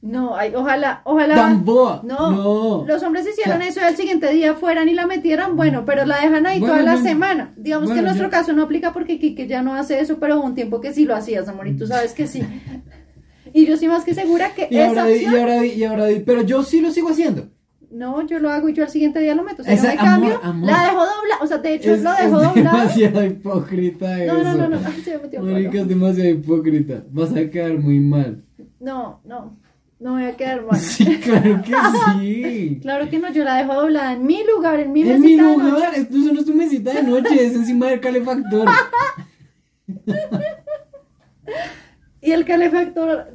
[0.02, 1.34] No, ay, ojalá, ojalá.
[1.34, 2.02] Tan boa.
[2.04, 2.84] No, No.
[2.86, 6.20] los hombres hicieron eso y al siguiente día fueran y la metieran, bueno, pero la
[6.20, 7.54] dejan ahí Bueno, toda la semana.
[7.56, 10.44] Digamos que en nuestro caso no aplica porque Kike ya no hace eso, pero hubo
[10.44, 12.42] un tiempo que sí lo hacías, amor, y tú sabes que sí.
[13.56, 15.84] Y yo sí más que segura que Y esa ahora, di- y ahora, di- y
[15.84, 17.48] ahora, di- pero yo sí lo sigo haciendo.
[17.94, 19.62] No, yo lo hago y yo al siguiente día lo meto.
[19.62, 20.70] O sea, Esa- yo me cambio, amor, amor.
[20.70, 22.54] la dejo dobla, o sea, de hecho Es, lo es dejo doblado.
[22.78, 24.34] demasiado hipócrita eso.
[24.34, 27.04] No, no, no, no, ay, se me metió Marica, es demasiado hipócrita.
[27.10, 28.42] Vas a quedar muy mal.
[28.80, 29.56] No, no.
[30.00, 30.78] No voy a quedar mal.
[30.80, 31.72] Sí, claro que
[32.18, 32.78] sí.
[32.82, 35.48] Claro que no, yo la dejo doblada en mi lugar, en mi En mi mesita
[35.50, 35.70] de noche.
[35.70, 38.68] lugar, esto no es tu mesita de noche, es encima del calefactor.
[42.20, 43.34] Y el calefactor,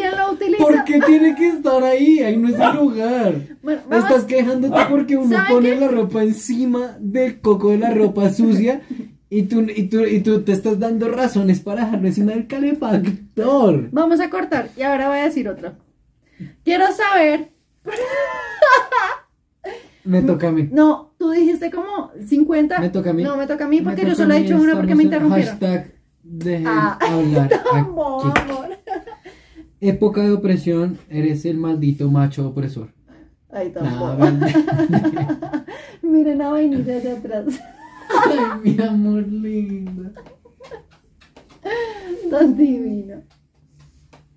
[0.00, 0.62] ¿quién lo utiliza?
[0.62, 2.18] ¿Por qué tiene que estar ahí?
[2.20, 3.34] Ahí no es el lugar.
[3.62, 5.80] Bueno, Estás quejándote porque uno ¿Sabe pone qué?
[5.80, 8.82] la ropa encima del coco de la ropa sucia
[9.30, 13.88] y tú, y, tú, y tú te estás dando razones para dejarlo encima del calefactor.
[13.90, 15.72] Vamos a cortar y ahora voy a decir otro.
[16.64, 17.50] Quiero saber.
[20.04, 20.68] Me toca a mí.
[20.70, 22.78] No, tú dijiste como 50.
[22.78, 23.24] Me toca a mí.
[23.24, 25.48] No, me toca a mí porque yo solo he dicho una porque me interrumpieron.
[25.58, 27.78] Hashtag dejen Ah, hablar no, aquí.
[28.50, 28.65] amor.
[29.88, 32.92] Época de opresión, eres el maldito macho opresor.
[33.50, 34.16] Ay, tampoco.
[34.16, 34.52] vale.
[36.02, 37.60] Miren la vainilla de atrás.
[38.26, 40.10] Ay, mi amor lindo.
[42.30, 43.22] Tan divino.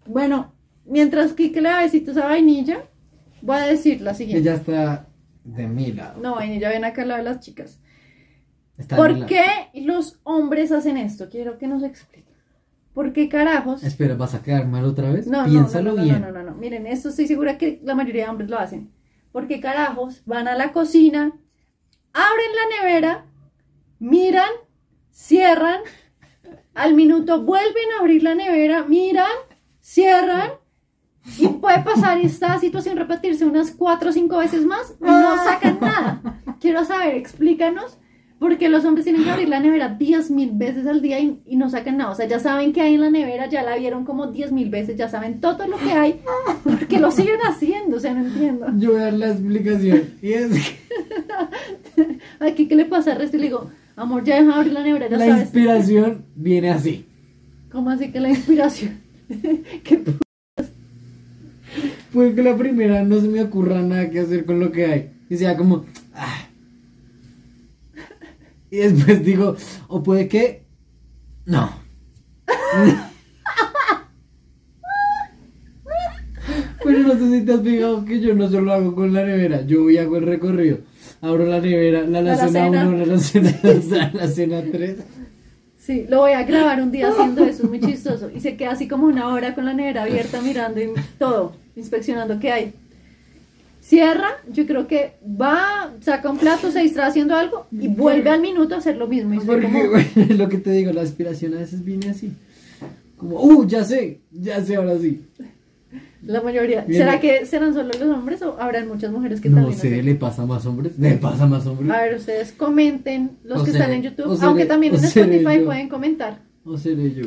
[0.05, 0.53] Bueno,
[0.85, 2.83] mientras Kike le da besitos a vainilla,
[3.41, 4.41] voy a decir la siguiente.
[4.41, 5.07] Ella está
[5.43, 6.21] de mi lado.
[6.21, 7.81] No, vainilla, ven acá al lado de las chicas.
[8.77, 11.27] Está ¿Por qué los hombres hacen esto?
[11.29, 12.28] Quiero que nos expliquen.
[12.93, 13.83] ¿Por qué carajos?
[13.83, 15.27] Espera, ¿vas a quedar mal otra vez?
[15.27, 16.21] No, no, Piénsalo no, no, bien.
[16.21, 16.57] no, no, no, no.
[16.57, 18.91] Miren, esto estoy segura que la mayoría de hombres lo hacen.
[19.31, 21.31] Porque carajos van a la cocina,
[22.13, 23.25] abren la nevera,
[23.99, 24.49] miran,
[25.11, 25.81] cierran,
[26.73, 29.27] al minuto vuelven a abrir la nevera, miran,
[29.81, 30.51] cierran,
[31.37, 35.77] y puede pasar esta situación repetirse unas cuatro o cinco veces más y no sacan
[35.79, 36.21] nada.
[36.59, 37.97] Quiero saber, explícanos.
[38.39, 41.57] Porque los hombres tienen que abrir la nevera 10 mil veces al día y, y
[41.57, 42.11] no sacan nada.
[42.11, 44.69] O sea, ya saben que hay en la nevera, ya la vieron como 10 mil
[44.69, 46.21] veces, ya saben todo lo que hay.
[46.63, 47.97] porque lo siguen haciendo?
[47.97, 48.67] O sea, no entiendo.
[48.77, 50.03] Yo voy a dar la explicación.
[50.21, 50.79] Y es que
[52.39, 53.35] Aquí, ¿qué le pasa al resto?
[53.35, 55.41] Y le digo, amor, ya deja de abrir la nevera, ya la sabes.
[55.43, 57.05] inspiración viene así.
[57.71, 58.99] ¿Cómo así que la inspiración?
[59.83, 60.13] ¿Qué p-
[62.13, 65.11] Puede que la primera no se me ocurra nada que hacer con lo que hay.
[65.29, 65.85] Y sea como.
[68.71, 69.55] Y después digo,
[69.87, 70.63] o puede que.
[71.45, 71.71] No.
[76.83, 79.61] Pero no sé si te has fijado que yo no solo hago con la nevera,
[79.65, 80.79] yo voy hago el recorrido.
[81.21, 82.87] Abro la nevera, la La alacena alacena.
[82.87, 84.97] 1, la alacena 2, la alacena 3.
[85.77, 88.29] Sí, lo voy a grabar un día haciendo eso, es muy chistoso.
[88.33, 92.39] Y se queda así como una hora con la nevera abierta mirando y todo, inspeccionando
[92.39, 92.73] qué hay.
[93.89, 98.39] Cierra, yo creo que va, saca un plato, se distrae haciendo algo y vuelve al
[98.39, 99.33] minuto a hacer lo mismo.
[99.33, 102.31] Y Porque, como, bueno, es lo que te digo, la aspiración a veces viene así.
[103.17, 105.25] Como, uh, ya sé, ya sé, ahora sí.
[106.23, 106.81] la mayoría.
[106.81, 106.99] Bien.
[107.01, 110.05] ¿Será que serán solo los hombres o habrán muchas mujeres que No también sé, hacen?
[110.05, 110.93] ¿le pasa más hombres?
[110.99, 111.89] ¿Le pasa más hombres?
[111.89, 115.03] A ver, ustedes comenten, los O que seré- están en YouTube, seré- aunque también en
[115.03, 116.37] Spotify pueden comentar.
[116.69, 117.23] ¿O seré yo?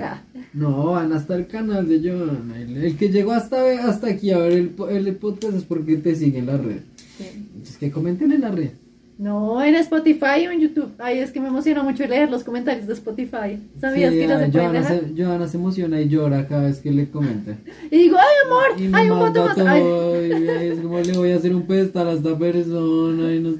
[0.52, 2.60] No, van hasta el canal de Johanna.
[2.60, 6.14] El, el que llegó hasta, hasta aquí a ver el, el podcast es porque te
[6.14, 6.82] sigue en la red.
[7.18, 7.48] Sí.
[7.60, 8.70] Es que comenten en la red.
[9.18, 10.90] No, en Spotify o en YouTube.
[10.98, 13.58] Ay, es que me emociona mucho leer los comentarios de Spotify.
[13.80, 15.00] ¿Sabías Sí, que ya se pueden dejar?
[15.14, 17.52] se, Johanna se emociona y llora cada vez que le comenta.
[17.90, 19.58] Y digo, ay, amor, Y hay un voto más.
[19.58, 23.32] Ay, todo, y ahí es como le voy a hacer un pedestal a esta persona.
[23.34, 23.50] Y no,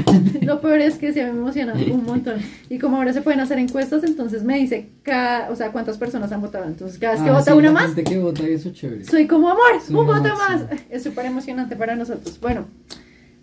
[0.42, 2.36] lo peor es que mí me emociona un montón.
[2.68, 6.32] Y como ahora se pueden hacer encuestas, entonces me dice, cada, o sea, cuántas personas
[6.32, 6.64] han votado.
[6.64, 9.04] Entonces, cada vez que Ah, vota sí, una más, que vota eso es chévere.
[9.04, 10.36] soy como amor, un voto máximo.
[10.38, 10.80] más.
[10.90, 12.40] Es súper emocionante para nosotros.
[12.40, 12.64] Bueno,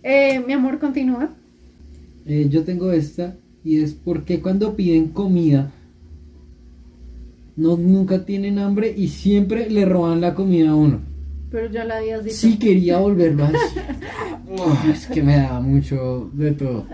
[0.04, 1.30] eh, mi amor, continúa.
[2.30, 5.72] Eh, yo tengo esta y es porque cuando piden comida
[7.56, 11.00] no nunca tienen hambre y siempre le roban la comida a uno.
[11.50, 12.38] Pero ya la habías dicho.
[12.38, 13.82] Sí quería volverlo a decir.
[14.48, 16.86] Uf, es que me da mucho de todo.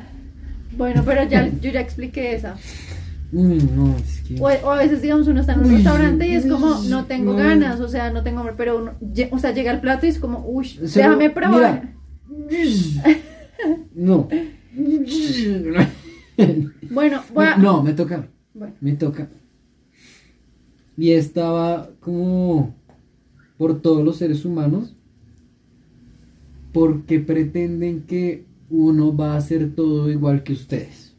[0.77, 2.55] Bueno, pero ya, yo ya expliqué esa.
[3.33, 4.35] Uy, no, es que...
[4.39, 7.05] O, o a veces, digamos, uno está en un Uy, restaurante y es como, no
[7.07, 7.37] tengo no.
[7.39, 8.93] ganas, o sea, no tengo hambre, pero uno,
[9.31, 11.93] o sea, llega el plato y es como, uy, déjame probar.
[12.29, 13.11] mira.
[13.95, 14.27] No.
[16.89, 17.57] Bueno, voy a...
[17.57, 18.27] No, me toca.
[18.53, 19.29] Bueno, Me toca.
[20.97, 22.73] Y estaba como
[23.57, 24.95] por todos los seres humanos
[26.71, 31.15] porque pretenden que uno va a hacer todo igual que ustedes.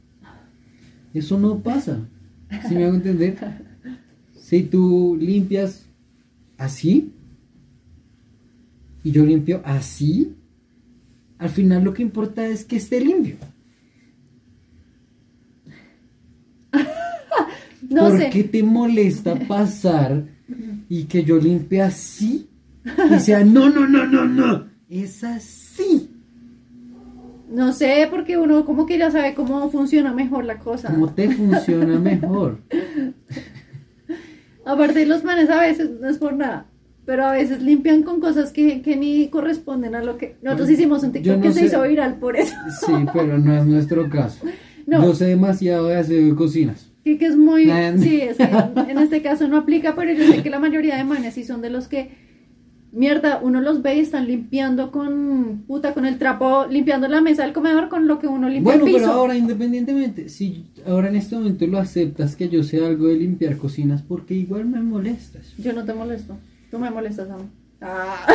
[1.14, 2.08] Eso no pasa.
[2.68, 3.38] ¿Sí me hago entender?
[4.34, 5.88] Si tú limpias
[6.56, 7.12] así
[9.02, 10.36] y yo limpio así,
[11.38, 13.36] al final lo que importa es que esté limpio.
[17.90, 18.30] no ¿Por sé.
[18.30, 20.24] qué te molesta pasar
[20.88, 22.48] y que yo limpie así?
[23.14, 24.66] Y sea, no, no, no, no, no.
[24.88, 26.10] Es así.
[27.48, 30.88] No sé, porque uno como que ya sabe cómo funciona mejor la cosa.
[30.88, 32.60] ¿Cómo te funciona mejor?
[34.64, 36.66] Aparte, los manes a veces no es por nada.
[37.06, 40.36] Pero a veces limpian con cosas que, que ni corresponden a lo que...
[40.42, 42.52] Nosotros hicimos un TikTok no que se hizo viral por eso.
[42.84, 44.44] Sí, pero no es nuestro caso.
[44.86, 45.02] No.
[45.02, 46.92] Yo sé demasiado de aseo y cocinas.
[47.02, 47.64] Que, que es muy...
[47.98, 48.44] Sí, es que
[48.88, 51.60] en este caso no aplica, pero yo sé que la mayoría de manes sí son
[51.60, 52.10] de los que...
[52.92, 55.64] Mierda, uno los ve y están limpiando con...
[55.66, 58.86] Puta, con el trapo, limpiando la mesa del comedor con lo que uno limpia Bueno,
[58.86, 59.06] el piso.
[59.06, 63.16] pero ahora independientemente, si ahora en este momento lo aceptas que yo sé algo de
[63.16, 65.52] limpiar cocinas, porque igual me molestas.
[65.58, 66.36] Yo no te molesto.
[66.70, 67.48] Tú me molestas a mí.
[67.80, 68.26] Ah.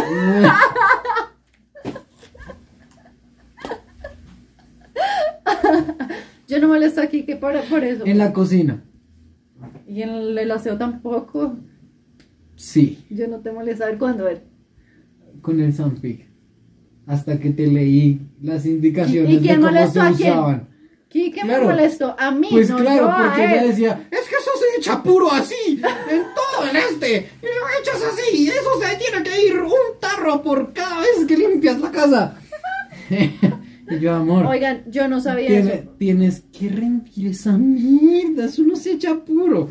[6.47, 8.05] Yo no molesto aquí que por, por eso.
[8.05, 8.83] en la cocina,
[9.87, 11.57] Y en el, el aseo tampoco.
[12.55, 13.83] sí, Yo no te molesto.
[13.83, 14.43] A ver cuándo, a ver.
[15.41, 16.27] con el Zampic.
[17.07, 20.29] Hasta que te leí las indicaciones ¿Y- y quién de cómo molestó se a quién?
[20.33, 20.67] usaban.
[21.09, 21.63] ¿Qué, qué Claro.
[21.67, 22.15] me molesto?
[22.17, 25.03] A mí, Pues no claro, yo a porque ella decía, es que eso se echa
[25.03, 27.29] puro así, en todo el este,
[27.81, 31.91] echas así, eso se tiene que ir un tarro por cada vez que limpias la
[31.91, 32.37] casa.
[33.89, 35.89] y yo, amor, Oigan, yo no sabía tiene- eso.
[35.97, 39.69] tienes que rendir esa mierda, eso no se echa puro.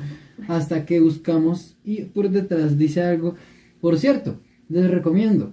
[0.49, 3.35] Hasta que buscamos, y por detrás dice algo,
[3.81, 5.53] por cierto, les recomiendo,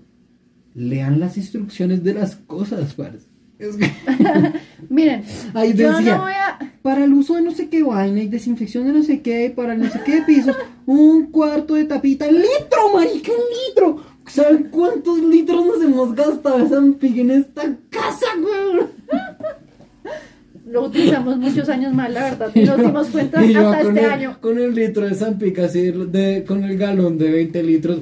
[0.74, 3.28] lean las instrucciones de las cosas, parce.
[3.60, 3.92] Es que-
[4.90, 6.60] Miren, Ahí yo decía, no voy a...
[6.82, 9.76] para el uso de no sé qué vaina y desinfección de no sé qué, para
[9.76, 14.04] no sé qué pisos, un cuarto de tapita, litro, marica, un litro.
[14.28, 16.58] ¿Saben cuántos litros nos hemos gastado
[17.02, 18.90] en esta casa, weón?
[20.68, 22.52] Lo utilizamos muchos años mal, la verdad.
[22.54, 24.38] Y nos dimos cuenta yo hasta este el, año.
[24.42, 28.00] Con el litro de Zampica, así, de, con el galón de 20 litros.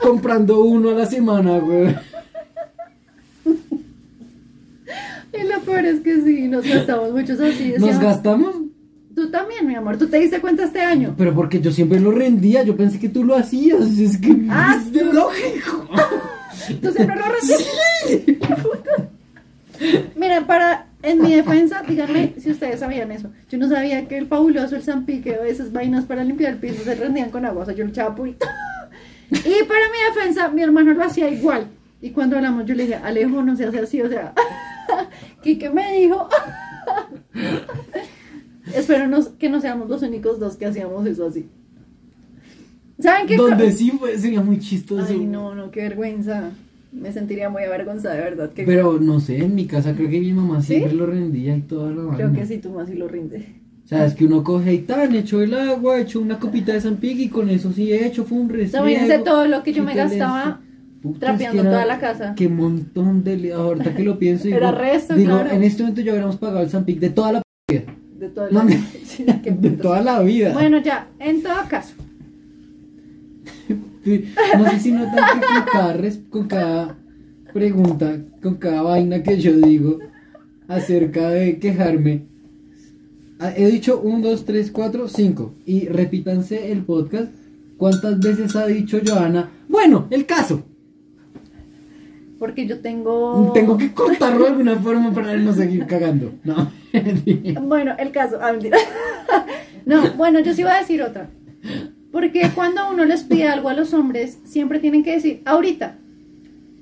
[0.00, 1.96] comprando uno a la semana, weón.
[5.38, 7.74] Y lo peor es que sí, nos gastamos muchos así.
[7.78, 8.56] ¿Nos gastamos?
[9.14, 9.96] Tú también, mi amor.
[9.96, 11.14] ¿Tú te diste cuenta este año?
[11.16, 13.80] Pero porque yo siempre lo rendía, yo pensé que tú lo hacías.
[13.98, 15.88] Es que Ah, es de lógico.
[16.80, 18.38] Tú siempre lo recibes.
[20.16, 23.28] Miren, para, en mi defensa, díganme si ustedes sabían eso.
[23.50, 26.82] Yo no sabía que el fabuloso, el zampique o esas vainas para limpiar el piso
[26.84, 27.62] se rendían con agua.
[27.62, 28.46] O sea, yo le echaba purito.
[29.30, 31.66] Y para mi defensa, mi hermano lo hacía igual.
[32.00, 34.00] Y cuando hablamos, yo le dije, Alejo, no se hace así.
[34.02, 34.32] O sea,
[35.42, 36.28] Quique me dijo.
[38.74, 41.46] Espero nos- que no seamos los únicos dos que hacíamos eso así.
[42.98, 43.36] ¿Saben qué?
[43.36, 45.06] Donde sí fue, sería muy chistoso.
[45.08, 46.50] Ay, no, no, qué vergüenza.
[46.92, 48.52] Me sentiría muy avergonzada, de verdad.
[48.52, 50.76] Que Pero no sé, en mi casa creo que mi mamá ¿Sí?
[50.76, 53.56] siempre lo rendía y todo lo Creo que sí, tú más sí lo rinde.
[53.84, 56.80] O sea, es que uno coge y tan, echó el agua, echó una copita de
[56.80, 58.88] San y con eso sí hecho, fue un restriego.
[58.88, 60.60] Imagínense todo lo que yo me gastaba
[61.12, 62.34] trapeando es que era- toda la casa.
[62.34, 63.36] Qué montón de...
[63.36, 65.50] li- Ahorita que lo pienso, digo, Era resto, digo claro.
[65.50, 67.82] en este momento ya hubiéramos pagado el San de toda la vida.
[68.18, 68.64] De toda No, la...
[68.64, 70.52] me- Sí, qué de toda la vida.
[70.54, 71.94] Bueno, ya, en todo caso.
[74.04, 74.24] Sí,
[74.58, 75.96] No sé si notan que con cada,
[76.30, 76.96] con cada
[77.52, 79.98] pregunta, con cada vaina que yo digo
[80.68, 82.24] acerca de quejarme,
[83.40, 85.54] ah, he dicho 1, 2, 3, 4, 5.
[85.64, 87.32] Y repítanse el podcast.
[87.78, 89.50] ¿Cuántas veces ha dicho Joana?
[89.68, 90.62] Bueno, el caso.
[92.44, 93.52] Porque yo tengo.
[93.54, 96.34] Tengo que cortarlo de alguna forma para no seguir cagando.
[96.44, 96.70] No.
[97.62, 98.38] Bueno, el caso.
[98.38, 98.52] Ah.
[99.86, 101.30] No, bueno, yo sí voy a decir otra.
[102.12, 105.96] Porque cuando uno les pide algo a los hombres, siempre tienen que decir ahorita.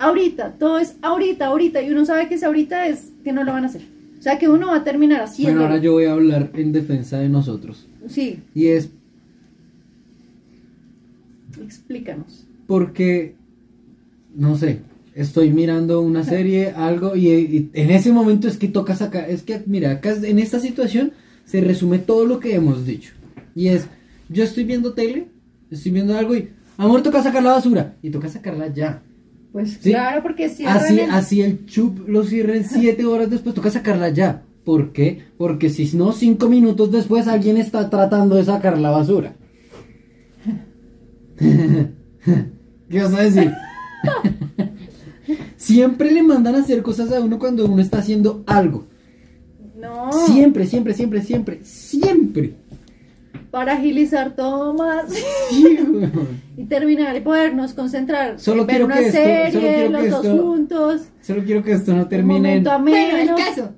[0.01, 1.81] Ahorita, todo es ahorita, ahorita.
[1.81, 3.83] Y uno sabe que ese ahorita es que no lo van a hacer.
[4.19, 5.61] O sea que uno va a terminar haciendo.
[5.61, 7.87] Bueno, ahora yo voy a hablar en defensa de nosotros.
[8.09, 8.91] Sí, Y es
[11.63, 12.49] explícanos.
[12.67, 13.37] porque,
[14.35, 14.81] no sé,
[15.15, 19.43] estoy mirando una serie, algo, y, y en ese momento es que toca sacar, es
[19.43, 21.13] que, mira, acá en esta situación
[21.45, 23.13] se resume todo lo que hemos dicho.
[23.55, 23.87] Y es,
[24.29, 25.29] yo estoy viendo tele,
[25.71, 26.49] estoy viendo algo y,
[26.79, 29.03] amor, toca sacar la basura, y toca sacarla ya.
[29.53, 29.91] Pues Sí.
[29.91, 34.09] claro, porque cierran Así, el- así el chup lo cierren siete horas después, toca sacarla
[34.09, 34.43] ya.
[34.65, 35.25] ¿Por qué?
[35.37, 39.35] Porque si no, cinco minutos después alguien está tratando de sacar la basura.
[42.89, 43.53] ¿Qué vas a decir?
[45.63, 48.87] siempre le mandan a hacer cosas a uno cuando uno está haciendo algo.
[49.77, 52.55] No, Siempre, siempre, siempre, siempre, siempre.
[53.51, 55.13] para agilizar todo más
[55.51, 55.79] Sí,
[56.57, 58.39] y terminar y podernos concentrar.
[58.39, 61.01] Solo en ver quiero una que esto- serie, solo quiero los que dos juntos.
[61.21, 62.65] Solo quiero que esto no termine en...
[62.65, 63.71] Bueno, el caso.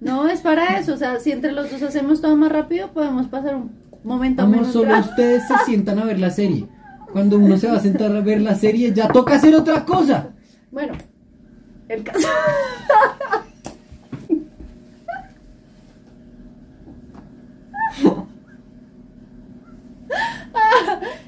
[0.00, 0.94] No, es para eso.
[0.94, 3.70] O sea, si entre los dos hacemos todo más rápido, podemos pasar un
[4.04, 6.66] momento Amor, menos solo ustedes se sientan a ver la serie.
[7.12, 10.30] Cuando uno se va a sentar a ver la serie, ya toca hacer otra cosa.
[10.70, 10.92] Bueno,
[11.88, 12.28] el caso.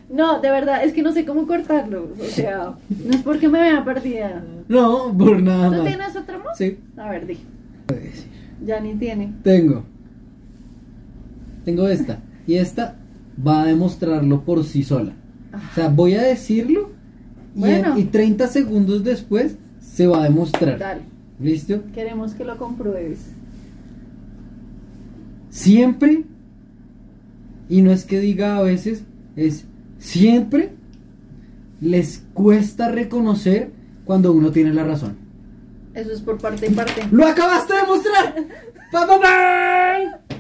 [0.09, 2.09] No, de verdad, es que no sé cómo cortarlo.
[2.21, 4.43] O sea, no es porque me vea perdida.
[4.69, 6.59] No, por nada ¿Tú tienes otra más?
[6.59, 6.79] Sí.
[6.97, 7.39] A ver, di.
[8.65, 9.33] Ya ni tiene.
[9.43, 9.85] Tengo.
[11.65, 12.19] Tengo esta.
[12.47, 12.97] Y esta
[13.47, 15.13] va a demostrarlo por sí sola.
[15.55, 16.91] O sea, voy a decirlo
[17.55, 17.99] y, en- Bueno.
[17.99, 19.57] y 30 segundos después
[20.01, 20.79] se va a demostrar.
[20.79, 21.03] Dale,
[21.39, 21.83] ¿Listo?
[21.93, 23.19] queremos que lo compruebes.
[25.51, 26.25] Siempre,
[27.69, 29.03] y no es que diga a veces,
[29.37, 29.67] es
[29.99, 30.71] siempre
[31.83, 33.73] les cuesta reconocer
[34.07, 35.17] cuando uno tiene la razón.
[35.93, 37.03] Eso es por parte y parte.
[37.11, 38.35] ¡Lo acabaste de demostrar!
[38.91, 40.37] ¡Pa, pa, pa!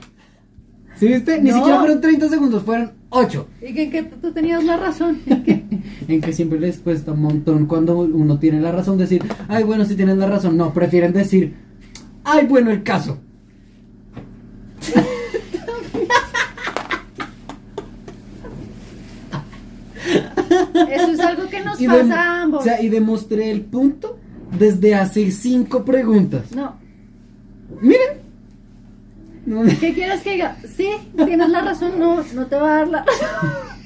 [0.97, 1.39] ¿Sí viste?
[1.43, 1.57] Ni No.
[1.57, 3.47] siquiera fueron 30 segundos, fueron 8.
[3.63, 5.21] ¿Y que, que tú tenías la razón?
[6.09, 9.85] ¿En que siempre les cuesta un montón cuando uno tiene la razón decir, ay, bueno,
[9.85, 10.57] si tienes la razón.
[10.57, 11.55] No, prefieren decir,
[12.25, 13.19] ay, bueno, el caso.
[20.91, 22.61] Eso es algo que nos Y pasa a ambos.
[22.61, 24.19] O sea, y demostré el punto
[24.57, 26.53] desde hace 5 preguntas.
[26.53, 26.77] No.
[27.81, 28.30] Miren.
[29.47, 30.57] No, ¿Qué quieres que diga?
[30.76, 31.93] Sí, tienes la razón.
[31.99, 33.28] No, no te va a dar la razón.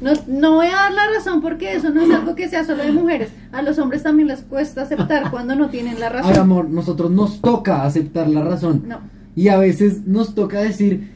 [0.00, 2.84] No, no voy a dar la razón porque eso no es algo que sea solo
[2.84, 3.30] de mujeres.
[3.50, 6.36] A los hombres también les cuesta aceptar cuando no tienen la razón.
[6.38, 8.84] amor, nosotros nos toca aceptar la razón.
[8.86, 9.00] No.
[9.34, 11.10] Y a veces nos toca decir,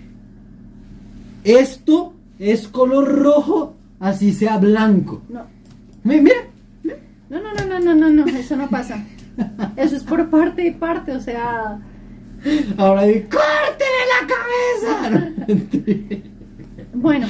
[1.45, 5.23] esto es color rojo, así sea blanco.
[5.29, 5.43] No.
[6.03, 6.37] Mi- Mira,
[7.31, 9.05] No, no, no, no, no, no, no, eso no pasa.
[9.77, 11.81] Eso es por parte y parte, o sea,
[12.77, 14.27] ahora di, ¡córtele la
[15.07, 15.33] cabeza!
[16.95, 17.27] bueno,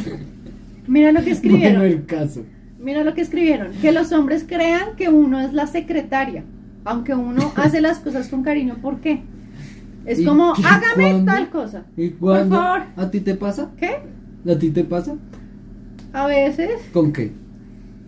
[0.87, 1.83] mira lo que bueno, escribieron.
[1.83, 2.45] el caso.
[2.81, 6.45] Mira lo que escribieron, que los hombres crean que uno es la secretaria,
[6.85, 9.23] aunque uno hace las cosas con cariño, ¿por qué?
[10.05, 11.33] Es ¿Y como, qué- hágame cuándo?
[11.33, 11.85] tal cosa.
[11.97, 12.57] ¿Y Por cuándo?
[12.57, 12.83] favor.
[12.97, 13.71] ¿A ti te pasa?
[13.77, 13.99] ¿Qué?
[14.51, 15.15] ¿A ti te pasa?
[16.13, 17.31] A veces, ¿Con qué?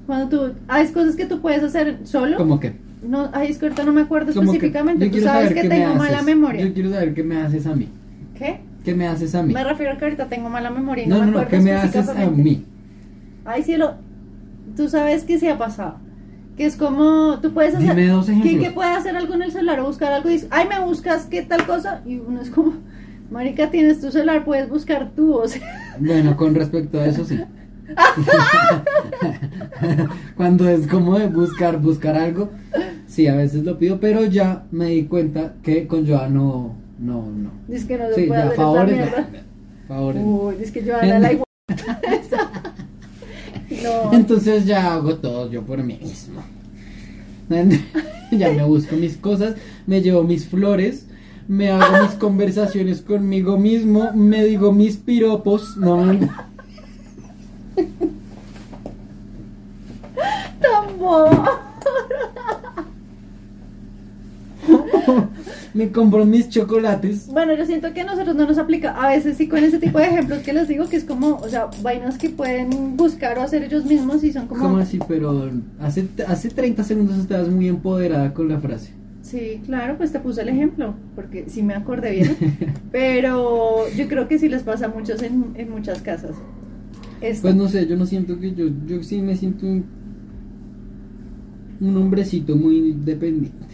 [0.06, 2.36] cuando tú, hay cosas que tú puedes hacer solo.
[2.36, 2.72] ¿Cómo qué?
[3.06, 6.22] No, ay, es que ahorita no me acuerdo específicamente, tú sabes que me tengo mala
[6.22, 6.66] memoria.
[6.66, 7.88] Yo quiero saber qué me haces a mí.
[8.36, 8.60] ¿Qué?
[8.84, 9.52] ¿Qué me haces a mí?
[9.52, 11.60] Me refiero a que ahorita tengo mala memoria y No, no, no, me no, ¿qué
[11.60, 12.64] me haces a mí?
[13.44, 13.94] Ay, cielo,
[14.76, 15.96] tú sabes que sí ha pasado.
[16.56, 17.94] Que es como, tú puedes hacer...
[17.96, 18.64] Dime dos que, ejemplos.
[18.64, 21.26] que puede hacer algo en el celular o buscar algo y dices, ay, me buscas
[21.26, 22.02] qué tal cosa.
[22.06, 22.74] Y uno es como,
[23.30, 25.96] marica, tienes tu celular, puedes buscar tú, o sea...
[25.98, 27.40] Bueno, con respecto a eso sí.
[30.36, 32.50] Cuando es como de buscar, buscar algo,
[33.14, 37.30] sí, a veces lo pido, pero ya me di cuenta que con Joa no, no,
[37.30, 37.50] no.
[37.68, 39.28] Dice que no Sí, puede ya, hacer favores, esa
[39.86, 40.22] favores.
[40.24, 41.44] Uy, dice que era la igual.
[43.82, 46.42] no, Entonces ya hago todo yo por mí mismo.
[48.32, 49.54] ya me busco mis cosas,
[49.86, 51.06] me llevo mis flores,
[51.46, 56.30] me hago mis conversaciones conmigo mismo, me digo mis piropos, no tan.
[65.74, 67.28] me compro mis chocolates.
[67.28, 68.90] Bueno, yo siento que a nosotros no nos aplica.
[68.90, 71.48] A veces sí con ese tipo de ejemplos que les digo que es como, o
[71.48, 74.62] sea, vainas que pueden buscar o hacer ellos mismos y son como...
[74.62, 74.98] ¿Cómo así?
[75.06, 75.50] Pero
[75.80, 78.92] hace, hace 30 segundos estabas muy empoderada con la frase.
[79.22, 82.36] Sí, claro, pues te puse el ejemplo, porque sí me acordé bien.
[82.92, 86.32] Pero yo creo que sí les pasa a muchos en, en muchas casas.
[87.22, 87.42] Esto.
[87.42, 89.86] Pues no sé, yo no siento que yo, yo sí me siento un,
[91.80, 93.73] un hombrecito muy dependiente.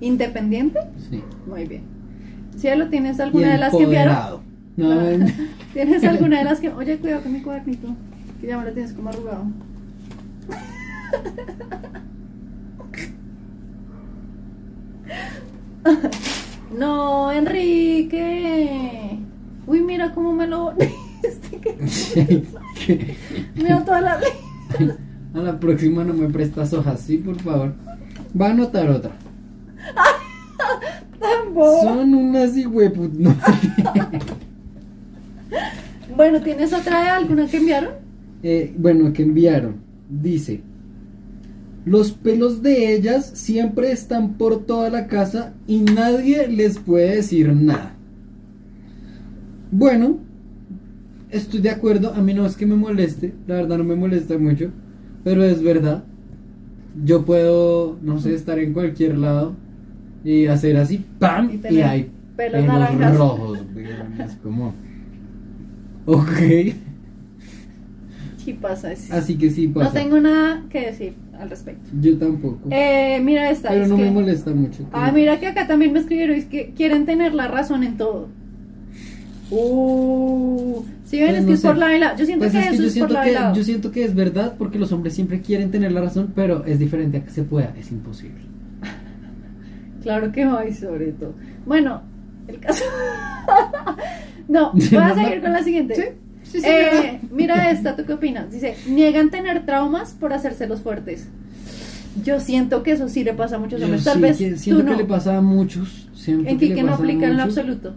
[0.00, 0.80] ¿Independiente?
[1.10, 1.22] Sí.
[1.46, 1.82] Muy bien.
[2.56, 4.40] Cielo, ¿tienes alguna de las que enviaron?
[4.76, 4.90] No,
[5.72, 6.70] ¿Tienes alguna de las que.?
[6.70, 7.88] Oye, cuidado con mi cuadernito.
[8.40, 9.46] Que ya me lo tienes como arrugado.
[16.76, 19.18] No, Enrique.
[19.66, 20.74] Uy, mira cómo me lo.
[23.54, 24.20] Mira toda la.
[25.34, 27.74] A la próxima no me prestas hojas, sí, por favor.
[28.38, 29.12] Va a anotar otra.
[31.20, 31.82] Tan boba.
[31.82, 33.12] Son unas hijueput.
[33.14, 33.34] No.
[36.16, 37.90] Bueno, ¿tienes otra de alguna que enviaron?
[38.42, 39.76] Eh, bueno, que enviaron.
[40.08, 40.62] Dice:
[41.84, 47.52] Los pelos de ellas siempre están por toda la casa y nadie les puede decir
[47.52, 47.96] nada.
[49.70, 50.18] Bueno,
[51.30, 52.14] estoy de acuerdo.
[52.14, 54.70] A mí no es que me moleste, la verdad no me molesta mucho,
[55.22, 56.04] pero es verdad.
[57.04, 59.54] Yo puedo, no sé, estar en cualquier lado
[60.28, 61.50] y hacer así, ¡pam!
[61.70, 62.66] Y hay pelos
[63.16, 63.60] rojos.
[64.24, 64.74] Es como.
[66.06, 66.28] Ok.
[68.38, 69.12] Sí pasa eso.
[69.14, 69.88] Así que sí pasa.
[69.88, 71.88] No tengo nada que decir al respecto.
[72.00, 72.68] Yo tampoco.
[72.70, 73.68] Eh, mira esta.
[73.70, 74.88] pero es no que- me molesta mucho.
[74.92, 78.28] Ah, mira que acá también me escribieron, es que quieren tener la razón en todo.
[79.50, 81.68] Uh, si ven, Pues es no que es sé.
[81.68, 82.18] por la lado.
[82.18, 84.04] Yo siento Pues que es que eso yo es por la que, yo siento que
[84.04, 87.30] es verdad porque los hombres siempre quieren tener la razón, pero es diferente a que
[87.30, 88.40] se pueda, es imposible.
[90.06, 91.34] Claro que hay, sobre todo.
[91.66, 92.00] Bueno,
[92.46, 92.84] el caso.
[94.48, 95.94] no, voy a seguir con la siguiente.
[95.96, 96.02] Sí,
[96.44, 98.52] sí, sí, Eh, mira esta, ¿tú qué opinas?
[98.52, 101.28] Dice, niegan tener traumas por hacerse los fuertes.
[102.24, 104.04] Yo siento que eso sí le pasa a muchos hombres.
[104.04, 104.90] Tal sí vez que- tú siento no.
[104.92, 106.08] que le pasa a muchos.
[106.14, 107.96] Siento en que le no aplica en lo absoluto.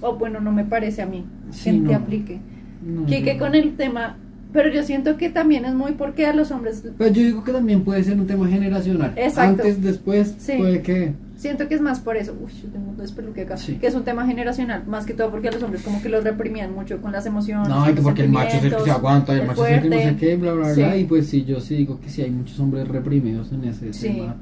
[0.00, 1.26] O bueno, no me parece a mí
[1.62, 2.38] que te aplique.
[2.82, 4.16] No, Quique con el tema,
[4.54, 7.52] pero yo siento que también es muy porque a los hombres Pero yo digo que
[7.52, 9.12] también puede ser un tema generacional.
[9.16, 9.62] Exacto.
[9.62, 10.54] Antes, después, Sí.
[10.56, 11.12] puede que.
[11.40, 12.36] Siento que es más por eso.
[12.38, 13.56] Uy, yo tengo un despeluque acá.
[13.56, 13.76] Sí.
[13.76, 16.22] Que es un tema generacional, más que todo porque a los hombres como que los
[16.22, 17.66] reprimían mucho con las emociones.
[17.68, 19.66] No, y que los porque el macho es el que se aguanta, el, el macho
[19.66, 20.26] es el que no sé fuerte.
[20.26, 20.82] qué, bla, bla, Sí.
[20.82, 20.96] bla.
[20.98, 24.08] Y pues sí, yo sí digo que sí hay muchos hombres reprimidos en ese Sí.
[24.08, 24.36] tema.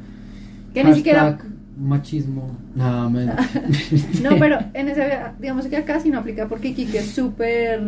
[0.75, 1.39] Que ni siquiera
[1.81, 2.51] machismo.
[2.75, 3.31] No, men.
[4.23, 7.81] No, pero en ese, digamos que acá sí no aplica porque Kike es súper,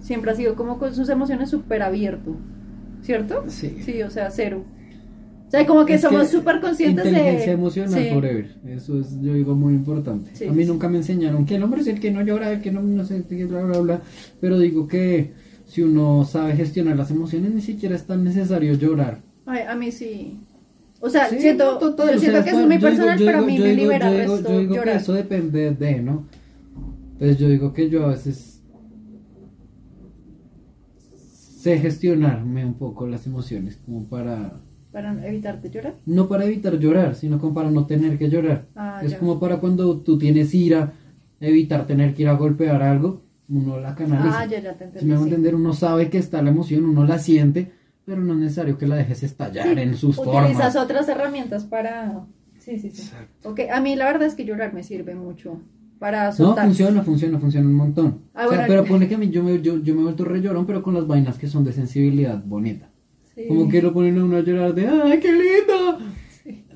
[0.00, 2.36] siempre ha sido como con sus emociones súper abierto,
[3.02, 3.44] ¿cierto?
[3.48, 3.78] Sí.
[3.82, 4.64] Sí, o sea, cero.
[5.54, 7.52] O sea, como que Es somos súper conscientes inteligencia de...
[7.52, 8.10] emocional Sí.
[8.12, 8.56] forever.
[8.66, 10.30] Eso es, yo digo, muy importante.
[10.34, 10.68] Sí, a mí sí.
[10.68, 13.04] nunca me enseñaron que el hombre es el que no llora, el que no, no
[13.04, 14.00] sé, bla, bla, bla.
[14.40, 15.32] Pero digo que
[15.66, 19.20] si uno sabe gestionar las emociones, ni siquiera es tan necesario llorar.
[19.46, 20.38] Ay, a mí sí.
[21.00, 23.42] O sea, siento, total, yo o siento sea, que eso es muy personal, pero a
[23.42, 24.96] mí me digo- libera yo resto Yo digo que llorar.
[24.96, 26.26] eso depende de, ¿no?
[27.12, 28.60] Entonces yo digo que yo a veces
[31.06, 34.60] sé gestionarme un poco las emociones, como para,
[34.94, 35.94] Para evitarte llorar.
[36.06, 38.62] no para evitar llorar, sino como para no tener que llorar.
[38.76, 39.18] Ah, es ya.
[39.18, 40.92] como para cuando tú tienes ira,
[41.40, 44.40] evitar tener que ir a golpear algo, uno la canaliza.
[44.40, 45.06] Ah, ya, ya te Si entendí.
[45.08, 45.30] me hago sí.
[45.30, 47.72] entender, uno sabe que está la emoción, uno la siente,
[48.06, 50.76] pero no es necesario que la dejes estallar Sí, en sus Utilizas formas.
[50.76, 52.24] otras herramientas para...
[52.60, 53.02] Sí, sí, sí.
[53.02, 53.50] Exacto.
[53.50, 55.60] Ok, a mí la verdad es que llorar me sirve mucho
[55.98, 56.64] para No, soltar.
[56.66, 58.18] funciona, funciona, funciona un montón.
[58.32, 58.64] Ah, O sea, bueno.
[58.68, 60.82] pero pone que a mí yo me, yo, yo me he vuelto re llorón, pero
[60.82, 62.88] con las vainas que son de sensibilidad bonita.
[63.34, 63.46] Sí.
[63.48, 65.98] Como que lo ponen a uno a llorar de ¡ay, qué lindo!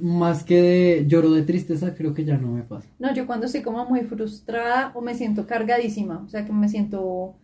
[0.01, 2.89] Más que de lloro de tristeza, creo que ya no me pasa.
[2.99, 6.69] No, yo cuando estoy como muy frustrada o me siento cargadísima, o sea, que me
[6.69, 7.37] siento...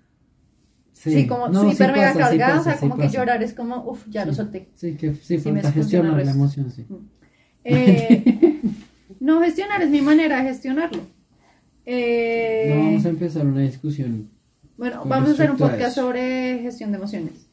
[0.93, 3.85] Sí, como No, sí mega pasa, sí cargada, o sea, como que llorar es como,
[3.85, 4.69] uff, ya lo solté.
[4.75, 6.87] Sí, que sí, falta gestionar la emoción, sí.
[7.65, 8.61] Eh,
[9.21, 11.03] no gestionar es mi manera de gestionarlo.
[11.85, 14.31] Eh, No vamos a empezar una discusión.
[14.77, 17.49] Bueno, vamos a hacer un podcast sobre gestión de emociones.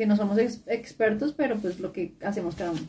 [0.00, 2.80] Que no somos ex- expertos, pero pues lo que hacemos cada uno.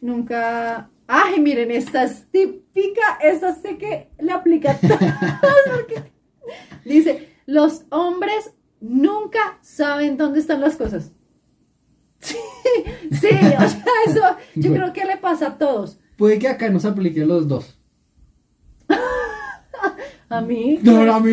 [0.00, 0.88] Nunca.
[1.08, 3.18] Ay, miren, esta es típica.
[3.20, 6.12] Esta sé que le aplica porque
[6.84, 11.10] Dice: Los hombres nunca saben dónde están las cosas.
[12.20, 12.36] Sí,
[13.10, 13.26] sí,
[13.56, 14.22] o sea, eso
[14.54, 14.84] yo Bueno.
[14.84, 15.98] creo que le pasa a todos.
[16.16, 17.80] Puede que acá nos aplique los dos.
[20.28, 20.78] A mí.
[20.82, 21.32] No, a mí.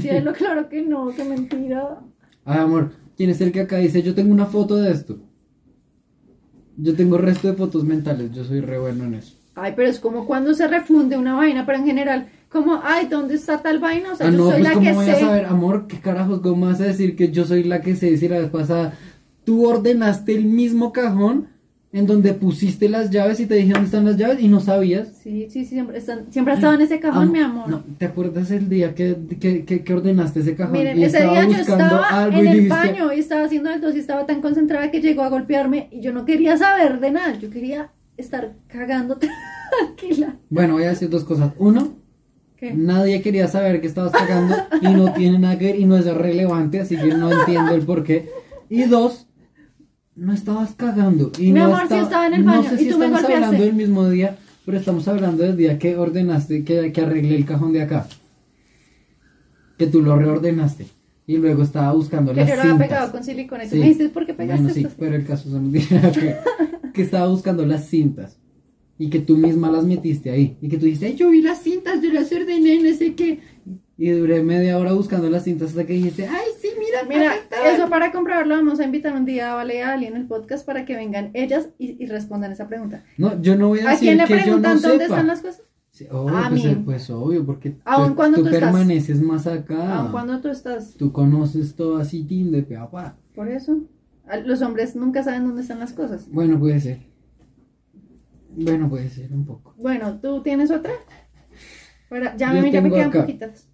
[0.00, 1.98] Cielo, claro que no, qué mentira.
[2.44, 5.18] Ay, amor, ¿quién es el que acá dice, yo tengo una foto de esto?
[6.76, 9.34] Yo tengo resto de fotos mentales, yo soy re bueno en eso.
[9.56, 13.34] Ay, pero es como cuando se refunde una vaina, pero en general, como, ay, ¿dónde
[13.34, 14.12] está tal vaina?
[14.12, 15.10] O sea, ah, yo no, soy pues la cómo que voy sé.
[15.10, 18.12] a saber, amor, qué carajos, ¿cómo vas a decir que yo soy la que sé
[18.12, 18.94] decir la vez pasada?
[19.44, 21.48] Tú ordenaste el mismo cajón
[21.92, 25.08] en donde pusiste las llaves y te dije dónde están las llaves y no sabías.
[25.22, 27.68] Sí, sí, sí, siempre, están, siempre ha estado en ese cajón, Am- mi amor.
[27.68, 30.72] No, ¿te acuerdas el día que, que, que- que ordenaste ese cajón?
[30.74, 33.80] Miren, y ese estaba día yo estaba en el dijiste, baño y estaba haciendo el
[33.80, 37.10] dos y estaba tan concentrada que llegó a golpearme y yo no quería saber de
[37.10, 40.36] nada, yo quería estar cagando tranquila.
[40.50, 41.52] Bueno, voy a decir dos cosas.
[41.58, 41.96] Uno,
[42.56, 42.74] ¿Qué?
[42.74, 46.06] Nadie quería saber que estabas cagando y no tiene nada que ver y no es
[46.06, 48.28] relevante, así que no entiendo el por qué.
[48.68, 49.27] Y dos,
[50.18, 51.30] no estabas cagando.
[51.38, 53.06] Y Mi no amor, sí estaba en el baño, No sé y si tú me
[53.06, 53.44] estamos golpeaste.
[53.46, 57.44] hablando del mismo día, pero estamos hablando del día que ordenaste, que, que arreglé el
[57.44, 58.06] cajón de acá.
[59.78, 60.86] Que tú lo reordenaste.
[61.26, 62.88] Y luego estaba buscando Que las yo lo había cintas.
[62.88, 63.78] pegado con silicona y tú Sí.
[63.78, 64.94] me dijiste, ¿por qué pegaste Bueno, sí, esto?
[64.98, 65.82] pero el caso son que,
[66.94, 68.38] que estaba buscando las cintas
[68.98, 71.62] y que tú misma las metiste ahí y que tú dijiste, "Ay, yo vi las
[71.62, 73.40] cintas, yo las ordené, no sé qué.
[73.98, 76.46] Y duré media hora buscando las cintas hasta que dijiste, ay,
[77.04, 77.74] mira, Mira, acá estaban".
[77.74, 80.26] eso para comprobarlo vamos a invitar un día a Vale y a Ali en el
[80.26, 83.04] podcast para que vengan ellas y, y respondan esa pregunta.
[83.16, 85.04] No, yo no voy a ¿A decir quién le que yo no preguntan dónde sepa.
[85.16, 85.62] están las cosas?
[85.90, 86.82] Sí, obvio, A pues, mí.
[86.84, 89.96] pues obvio, porque tú, cuando tú tú estás- permaneces más acá.
[90.00, 93.16] Aun cuando tú estás Tú conoces todo así, tin de pe a pa.
[93.34, 93.80] por eso.
[94.28, 96.28] a- Los hombres nunca saben dónde están las cosas.
[96.30, 97.00] Bueno, puede ser.
[98.50, 99.74] Bueno, puede ser un poco.
[99.78, 100.92] Bueno, ¿tú tienes otra?
[102.08, 103.20] Para, ya, me, ya me quedan acá.
[103.20, 103.67] poquitas.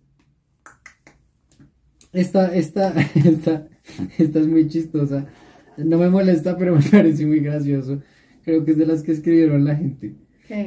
[2.15, 3.69] Esta, esta, esta,
[4.17, 5.27] esta es muy chistosa.
[5.77, 8.01] No me molesta, pero me parece muy gracioso.
[8.45, 10.15] Creo que es de las que escribieron la gente.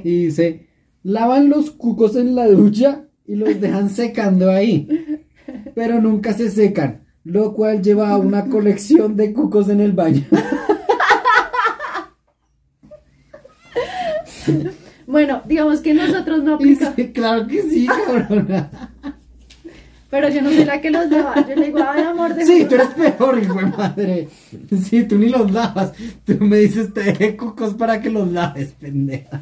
[0.03, 0.67] Y dice,
[1.03, 4.87] lavan los cucos en la ducha y los dejan secando ahí.
[5.73, 10.23] pero nunca se secan, lo cual lleva a una colección de cucos en el baño.
[15.05, 16.95] Bueno, digamos que nosotros no aplicamos.
[16.95, 18.91] Sí, claro que sí, cabrona.
[20.10, 21.36] Pero yo no soy la que los lava.
[21.47, 24.28] Yo le digo, ay, amor, de Sí, tú eres peor, hijo de madre.
[24.84, 25.91] Sí, tú ni los lavas.
[26.26, 29.41] Tú me dices, te dejé cucos para que los laves, pendeja.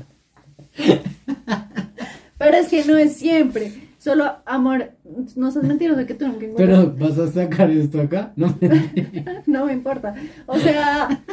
[2.37, 3.71] Pero es que no es siempre.
[3.97, 4.91] Solo, amor,
[5.35, 6.85] no seas mentiroso que tú nunca encuentras.
[6.95, 8.33] Pero, ¿vas a sacar esto acá?
[8.35, 10.13] No me No me importa.
[10.45, 11.23] O sea,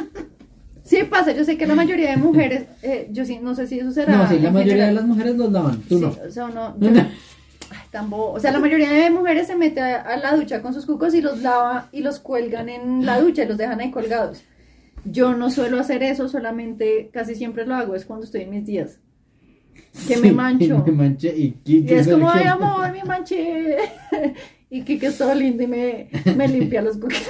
[0.83, 1.33] sí pasa.
[1.33, 4.15] Yo sé que la mayoría de mujeres, eh, yo sí, no sé si eso será.
[4.17, 4.95] No, sí, la mayoría de general.
[4.95, 6.15] las mujeres los lavan, tú Sí, no.
[6.27, 6.89] o sea, uno- yo-
[8.01, 11.13] O sea, la mayoría de mujeres se mete a, a la ducha con sus cucos
[11.13, 14.43] y los lava y los cuelgan en la ducha y los dejan ahí colgados.
[15.05, 18.65] Yo no suelo hacer eso, solamente casi siempre lo hago, es cuando estoy en mis
[18.65, 18.99] días.
[20.07, 20.83] Que me mancho.
[20.85, 23.77] me manché y Y es como, ay, amor, me manché.
[24.69, 27.27] Y Kike es todo lindo y me, me limpia los cuquitos.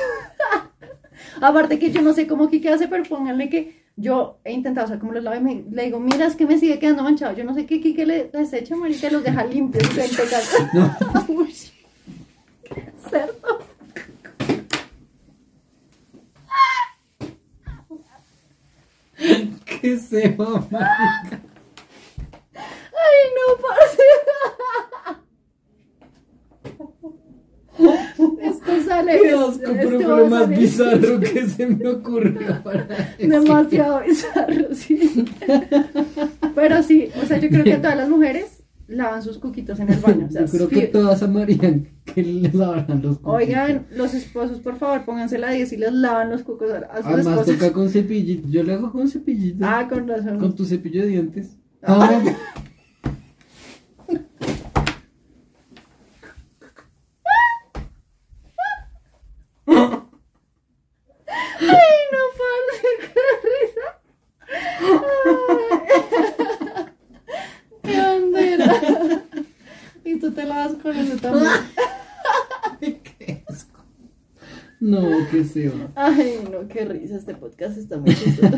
[1.41, 4.87] Aparte que yo no sé cómo Kike hace, pero pónganle que yo he intentado, o
[4.89, 7.35] sea, como los lavo y me- le digo, mira, es que me sigue quedando manchado.
[7.35, 9.83] Yo no sé qué Kike le, les echa, marica, los deja limpios.
[10.73, 10.95] No.
[11.27, 11.53] Uy,
[13.09, 13.59] cerdo.
[19.65, 21.41] ¿Qué se va, marica?
[22.55, 24.03] Ay, no, parce.
[29.21, 32.87] Qué asco, pero fue lo más bizarro que se me ocurrió para.
[33.17, 35.25] Demasiado bizarro, sí.
[36.55, 39.99] Pero sí, o sea, yo creo que todas las mujeres lavan sus cuquitos en el
[39.99, 40.27] baño.
[40.27, 43.35] O sea, Yo creo que todas amarían que les lavaran los cucos.
[43.35, 46.97] Oigan, los esposos, por favor, pónganse la 10 y les lavan los cucos a a
[46.97, 48.47] sus Además toca con cepillito.
[48.49, 49.65] Yo le hago con cepillito.
[49.65, 50.39] Ah, con razón.
[50.39, 51.57] Con tu cepillo de dientes.
[51.81, 52.21] Ah.
[52.21, 52.33] Ah,
[61.59, 63.87] Ay, no, parce, qué risa.
[65.25, 66.85] Ay.
[67.83, 69.23] Qué bandera.
[70.05, 71.51] Y tú te lavas con eso también.
[72.79, 73.83] qué asco.
[74.79, 75.01] No,
[75.33, 75.89] que se va.
[75.95, 78.57] Ay, no, qué risa, este podcast está muy chistoso.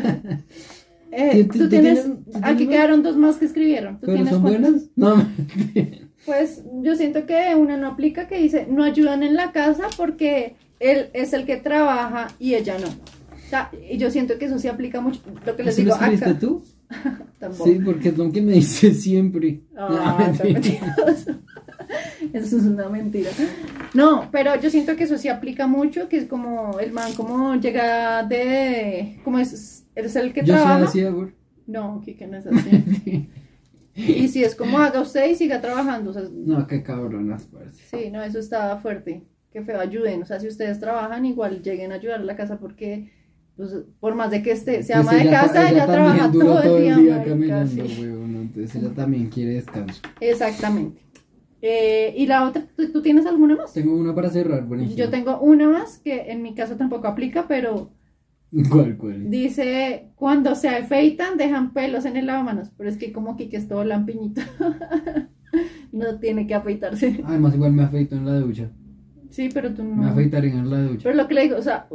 [1.12, 2.04] Eh, ¿Tú- tú- tú tú tienes,
[2.42, 3.94] aquí tienes quedaron dos más que escribieron.
[4.00, 4.72] ¿Tú ¿Pero tienes son buenas?
[4.96, 5.14] No,
[6.26, 10.56] Pues yo siento que una no aplica que dice no ayudan en la casa porque
[10.80, 12.88] él es el que trabaja y ella no.
[12.88, 15.20] O sea, y yo siento que eso sí aplica mucho.
[15.46, 16.38] Lo que les ¿Eso lo escribiste acá.
[16.40, 16.62] tú?
[17.38, 17.70] Tampoco.
[17.70, 19.60] Sí, porque es lo que me dice siempre.
[19.76, 20.44] Ah, No.
[22.32, 23.30] Eso es una mentira.
[23.96, 27.54] No, pero yo siento que eso sí aplica mucho, que es como el man como
[27.56, 30.84] llega de como es, es el que Yo soy trabaja.
[30.84, 31.32] así, amor.
[31.66, 33.28] No, que no es así.
[33.98, 37.82] Y si es como haga usted y siga trabajando, o sea, No, qué cabronas, parece.
[37.96, 39.22] sí, no, eso está fuerte.
[39.50, 40.22] Qué feo, ayuden.
[40.22, 43.10] O sea, si ustedes trabajan, igual lleguen a ayudar a la casa porque,
[43.56, 47.04] pues, por más de que esté, se ama Pues de casa, ella, trabaja todo el
[47.04, 47.24] día.
[47.24, 47.84] caminando.
[47.84, 50.02] Entonces ella también quiere descanso.
[50.20, 51.00] Exactamente.
[51.62, 53.72] Eh, y la otra, ¿tú, tú tienes alguna más?
[53.72, 54.96] Tengo una para cerrar, buenísimo.
[54.96, 57.90] Yo tengo una más que en mi caso tampoco aplica, pero
[58.70, 59.30] ¿Cuál, cuál?
[59.30, 63.68] dice, cuando se afeitan dejan pelos en el lavamanos, pero es que como que es
[63.68, 64.42] todo lampiñito.
[65.92, 67.20] no tiene que afeitarse.
[67.24, 68.70] Además, igual me afeito en la ducha.
[69.30, 70.08] Sí, pero tú Me no.
[70.08, 71.00] afeitaré en la ducha.
[71.04, 71.88] Pero lo que le digo, o sea,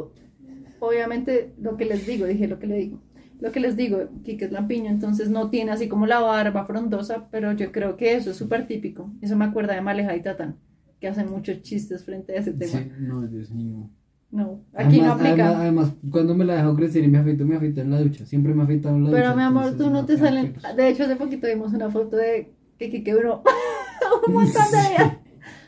[0.80, 3.00] obviamente lo que les digo, dije lo que le digo.
[3.42, 7.26] Lo que les digo, Kike es lampiño, entonces no tiene así como la barba frondosa,
[7.32, 9.10] pero yo creo que eso es súper típico.
[9.20, 10.58] Eso me acuerda de Maleja y Tatán,
[11.00, 12.70] que hacen muchos chistes frente a ese tema.
[12.70, 13.90] Sí, no, Dios mío.
[14.30, 15.32] No, aquí no aplica.
[15.32, 18.24] Además, además, cuando me la dejo crecer y me afeito, me afeito en la ducha.
[18.26, 19.22] Siempre me afeito en la ducha.
[19.22, 20.52] Pero mi amor, tú no te salen.
[20.52, 20.76] pelos.
[20.76, 23.42] De hecho, hace poquito vimos una foto de que Kike duró
[24.28, 25.16] un montón de días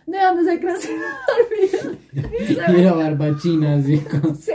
[0.07, 0.91] de donde se creció
[2.13, 2.49] el.
[2.79, 4.37] Y la barba china, así como...
[4.37, 4.53] Sí.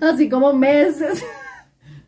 [0.00, 1.22] Así como meses.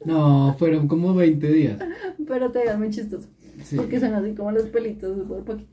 [0.04, 1.78] No, fueron como 20 días.
[2.26, 3.28] Pero te veas muy chistoso.
[3.62, 3.76] Sí.
[3.76, 5.70] Porque son así como los pelitos por poquito.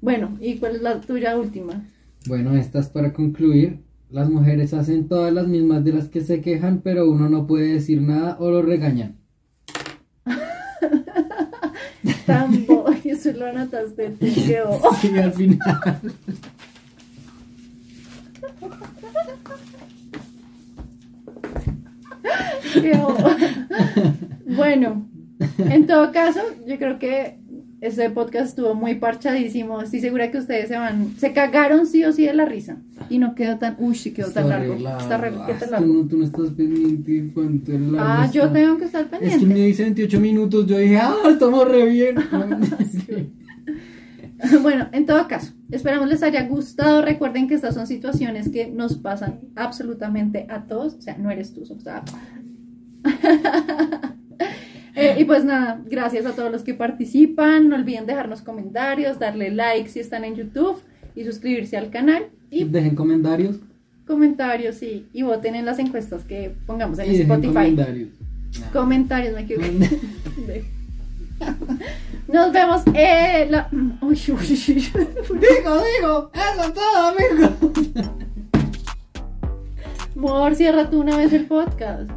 [0.00, 1.84] Bueno, ¿y cuál es la tuya última?
[2.26, 3.80] Bueno, estas para concluir.
[4.10, 7.74] Las mujeres hacen todas las mismas de las que se quejan, pero uno no puede
[7.74, 9.16] decir nada o lo regañan.
[12.26, 14.94] Tambo, y eso lo anotaste tú, qué bobo.
[15.00, 16.00] Sí, al final.
[18.40, 18.70] Qué bobo.
[24.56, 25.06] Bueno,
[25.58, 27.38] en todo caso, yo creo que
[27.80, 29.80] este podcast estuvo muy parchadísimo.
[29.82, 32.76] Estoy segura que ustedes se van, se cagaron sí o sí de la risa.
[33.10, 34.74] Y no quedó tan, uy, sí quedó tan Está largo.
[34.98, 35.86] Está re, ¿qué Ah, tú, largo?
[35.94, 38.52] no, tú no estás pendiente cuánto es largo Ah, yo está.
[38.54, 39.46] tengo que estar Es que pendiente.
[39.46, 40.66] me dice 28 minutos.
[40.66, 42.16] Yo dije, ah, estamos re bien.
[44.62, 47.00] Bueno, en todo caso, esperamos les haya gustado.
[47.02, 50.94] Recuerden que estas son situaciones que nos pasan absolutamente a todos.
[50.94, 52.02] O sea, no eres tú, o sea.
[54.96, 57.68] Eh, y pues nada, gracias a todos los que participan.
[57.68, 60.80] No olviden dejarnos comentarios, darle like si están en YouTube
[61.16, 62.26] y suscribirse al canal.
[62.48, 63.56] Y Dejen comentarios.
[64.06, 65.08] comentarios, sí.
[65.12, 67.52] Y voten en las encuestas que pongamos en y Spotify.
[67.52, 68.08] comentarios.
[68.72, 70.64] Comentarios, me equivoqué.
[72.32, 73.68] Nos vemos en la.
[74.00, 74.56] Uy, uy, uy.
[74.68, 77.72] Digo, digo, eso es todo, amigo.
[80.14, 82.08] Amor, cierra tú una vez el podcast.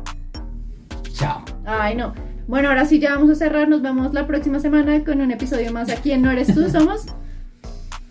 [1.17, 1.43] Chao.
[1.65, 2.13] Ay, no.
[2.47, 3.67] Bueno, ahora sí ya vamos a cerrar.
[3.67, 7.05] Nos vemos la próxima semana con un episodio más aquí en No Eres Tú, somos.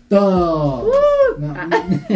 [0.09, 0.89] Todo.
[0.89, 1.39] Uh.
[1.39, 1.53] No.
[1.55, 1.69] Ah.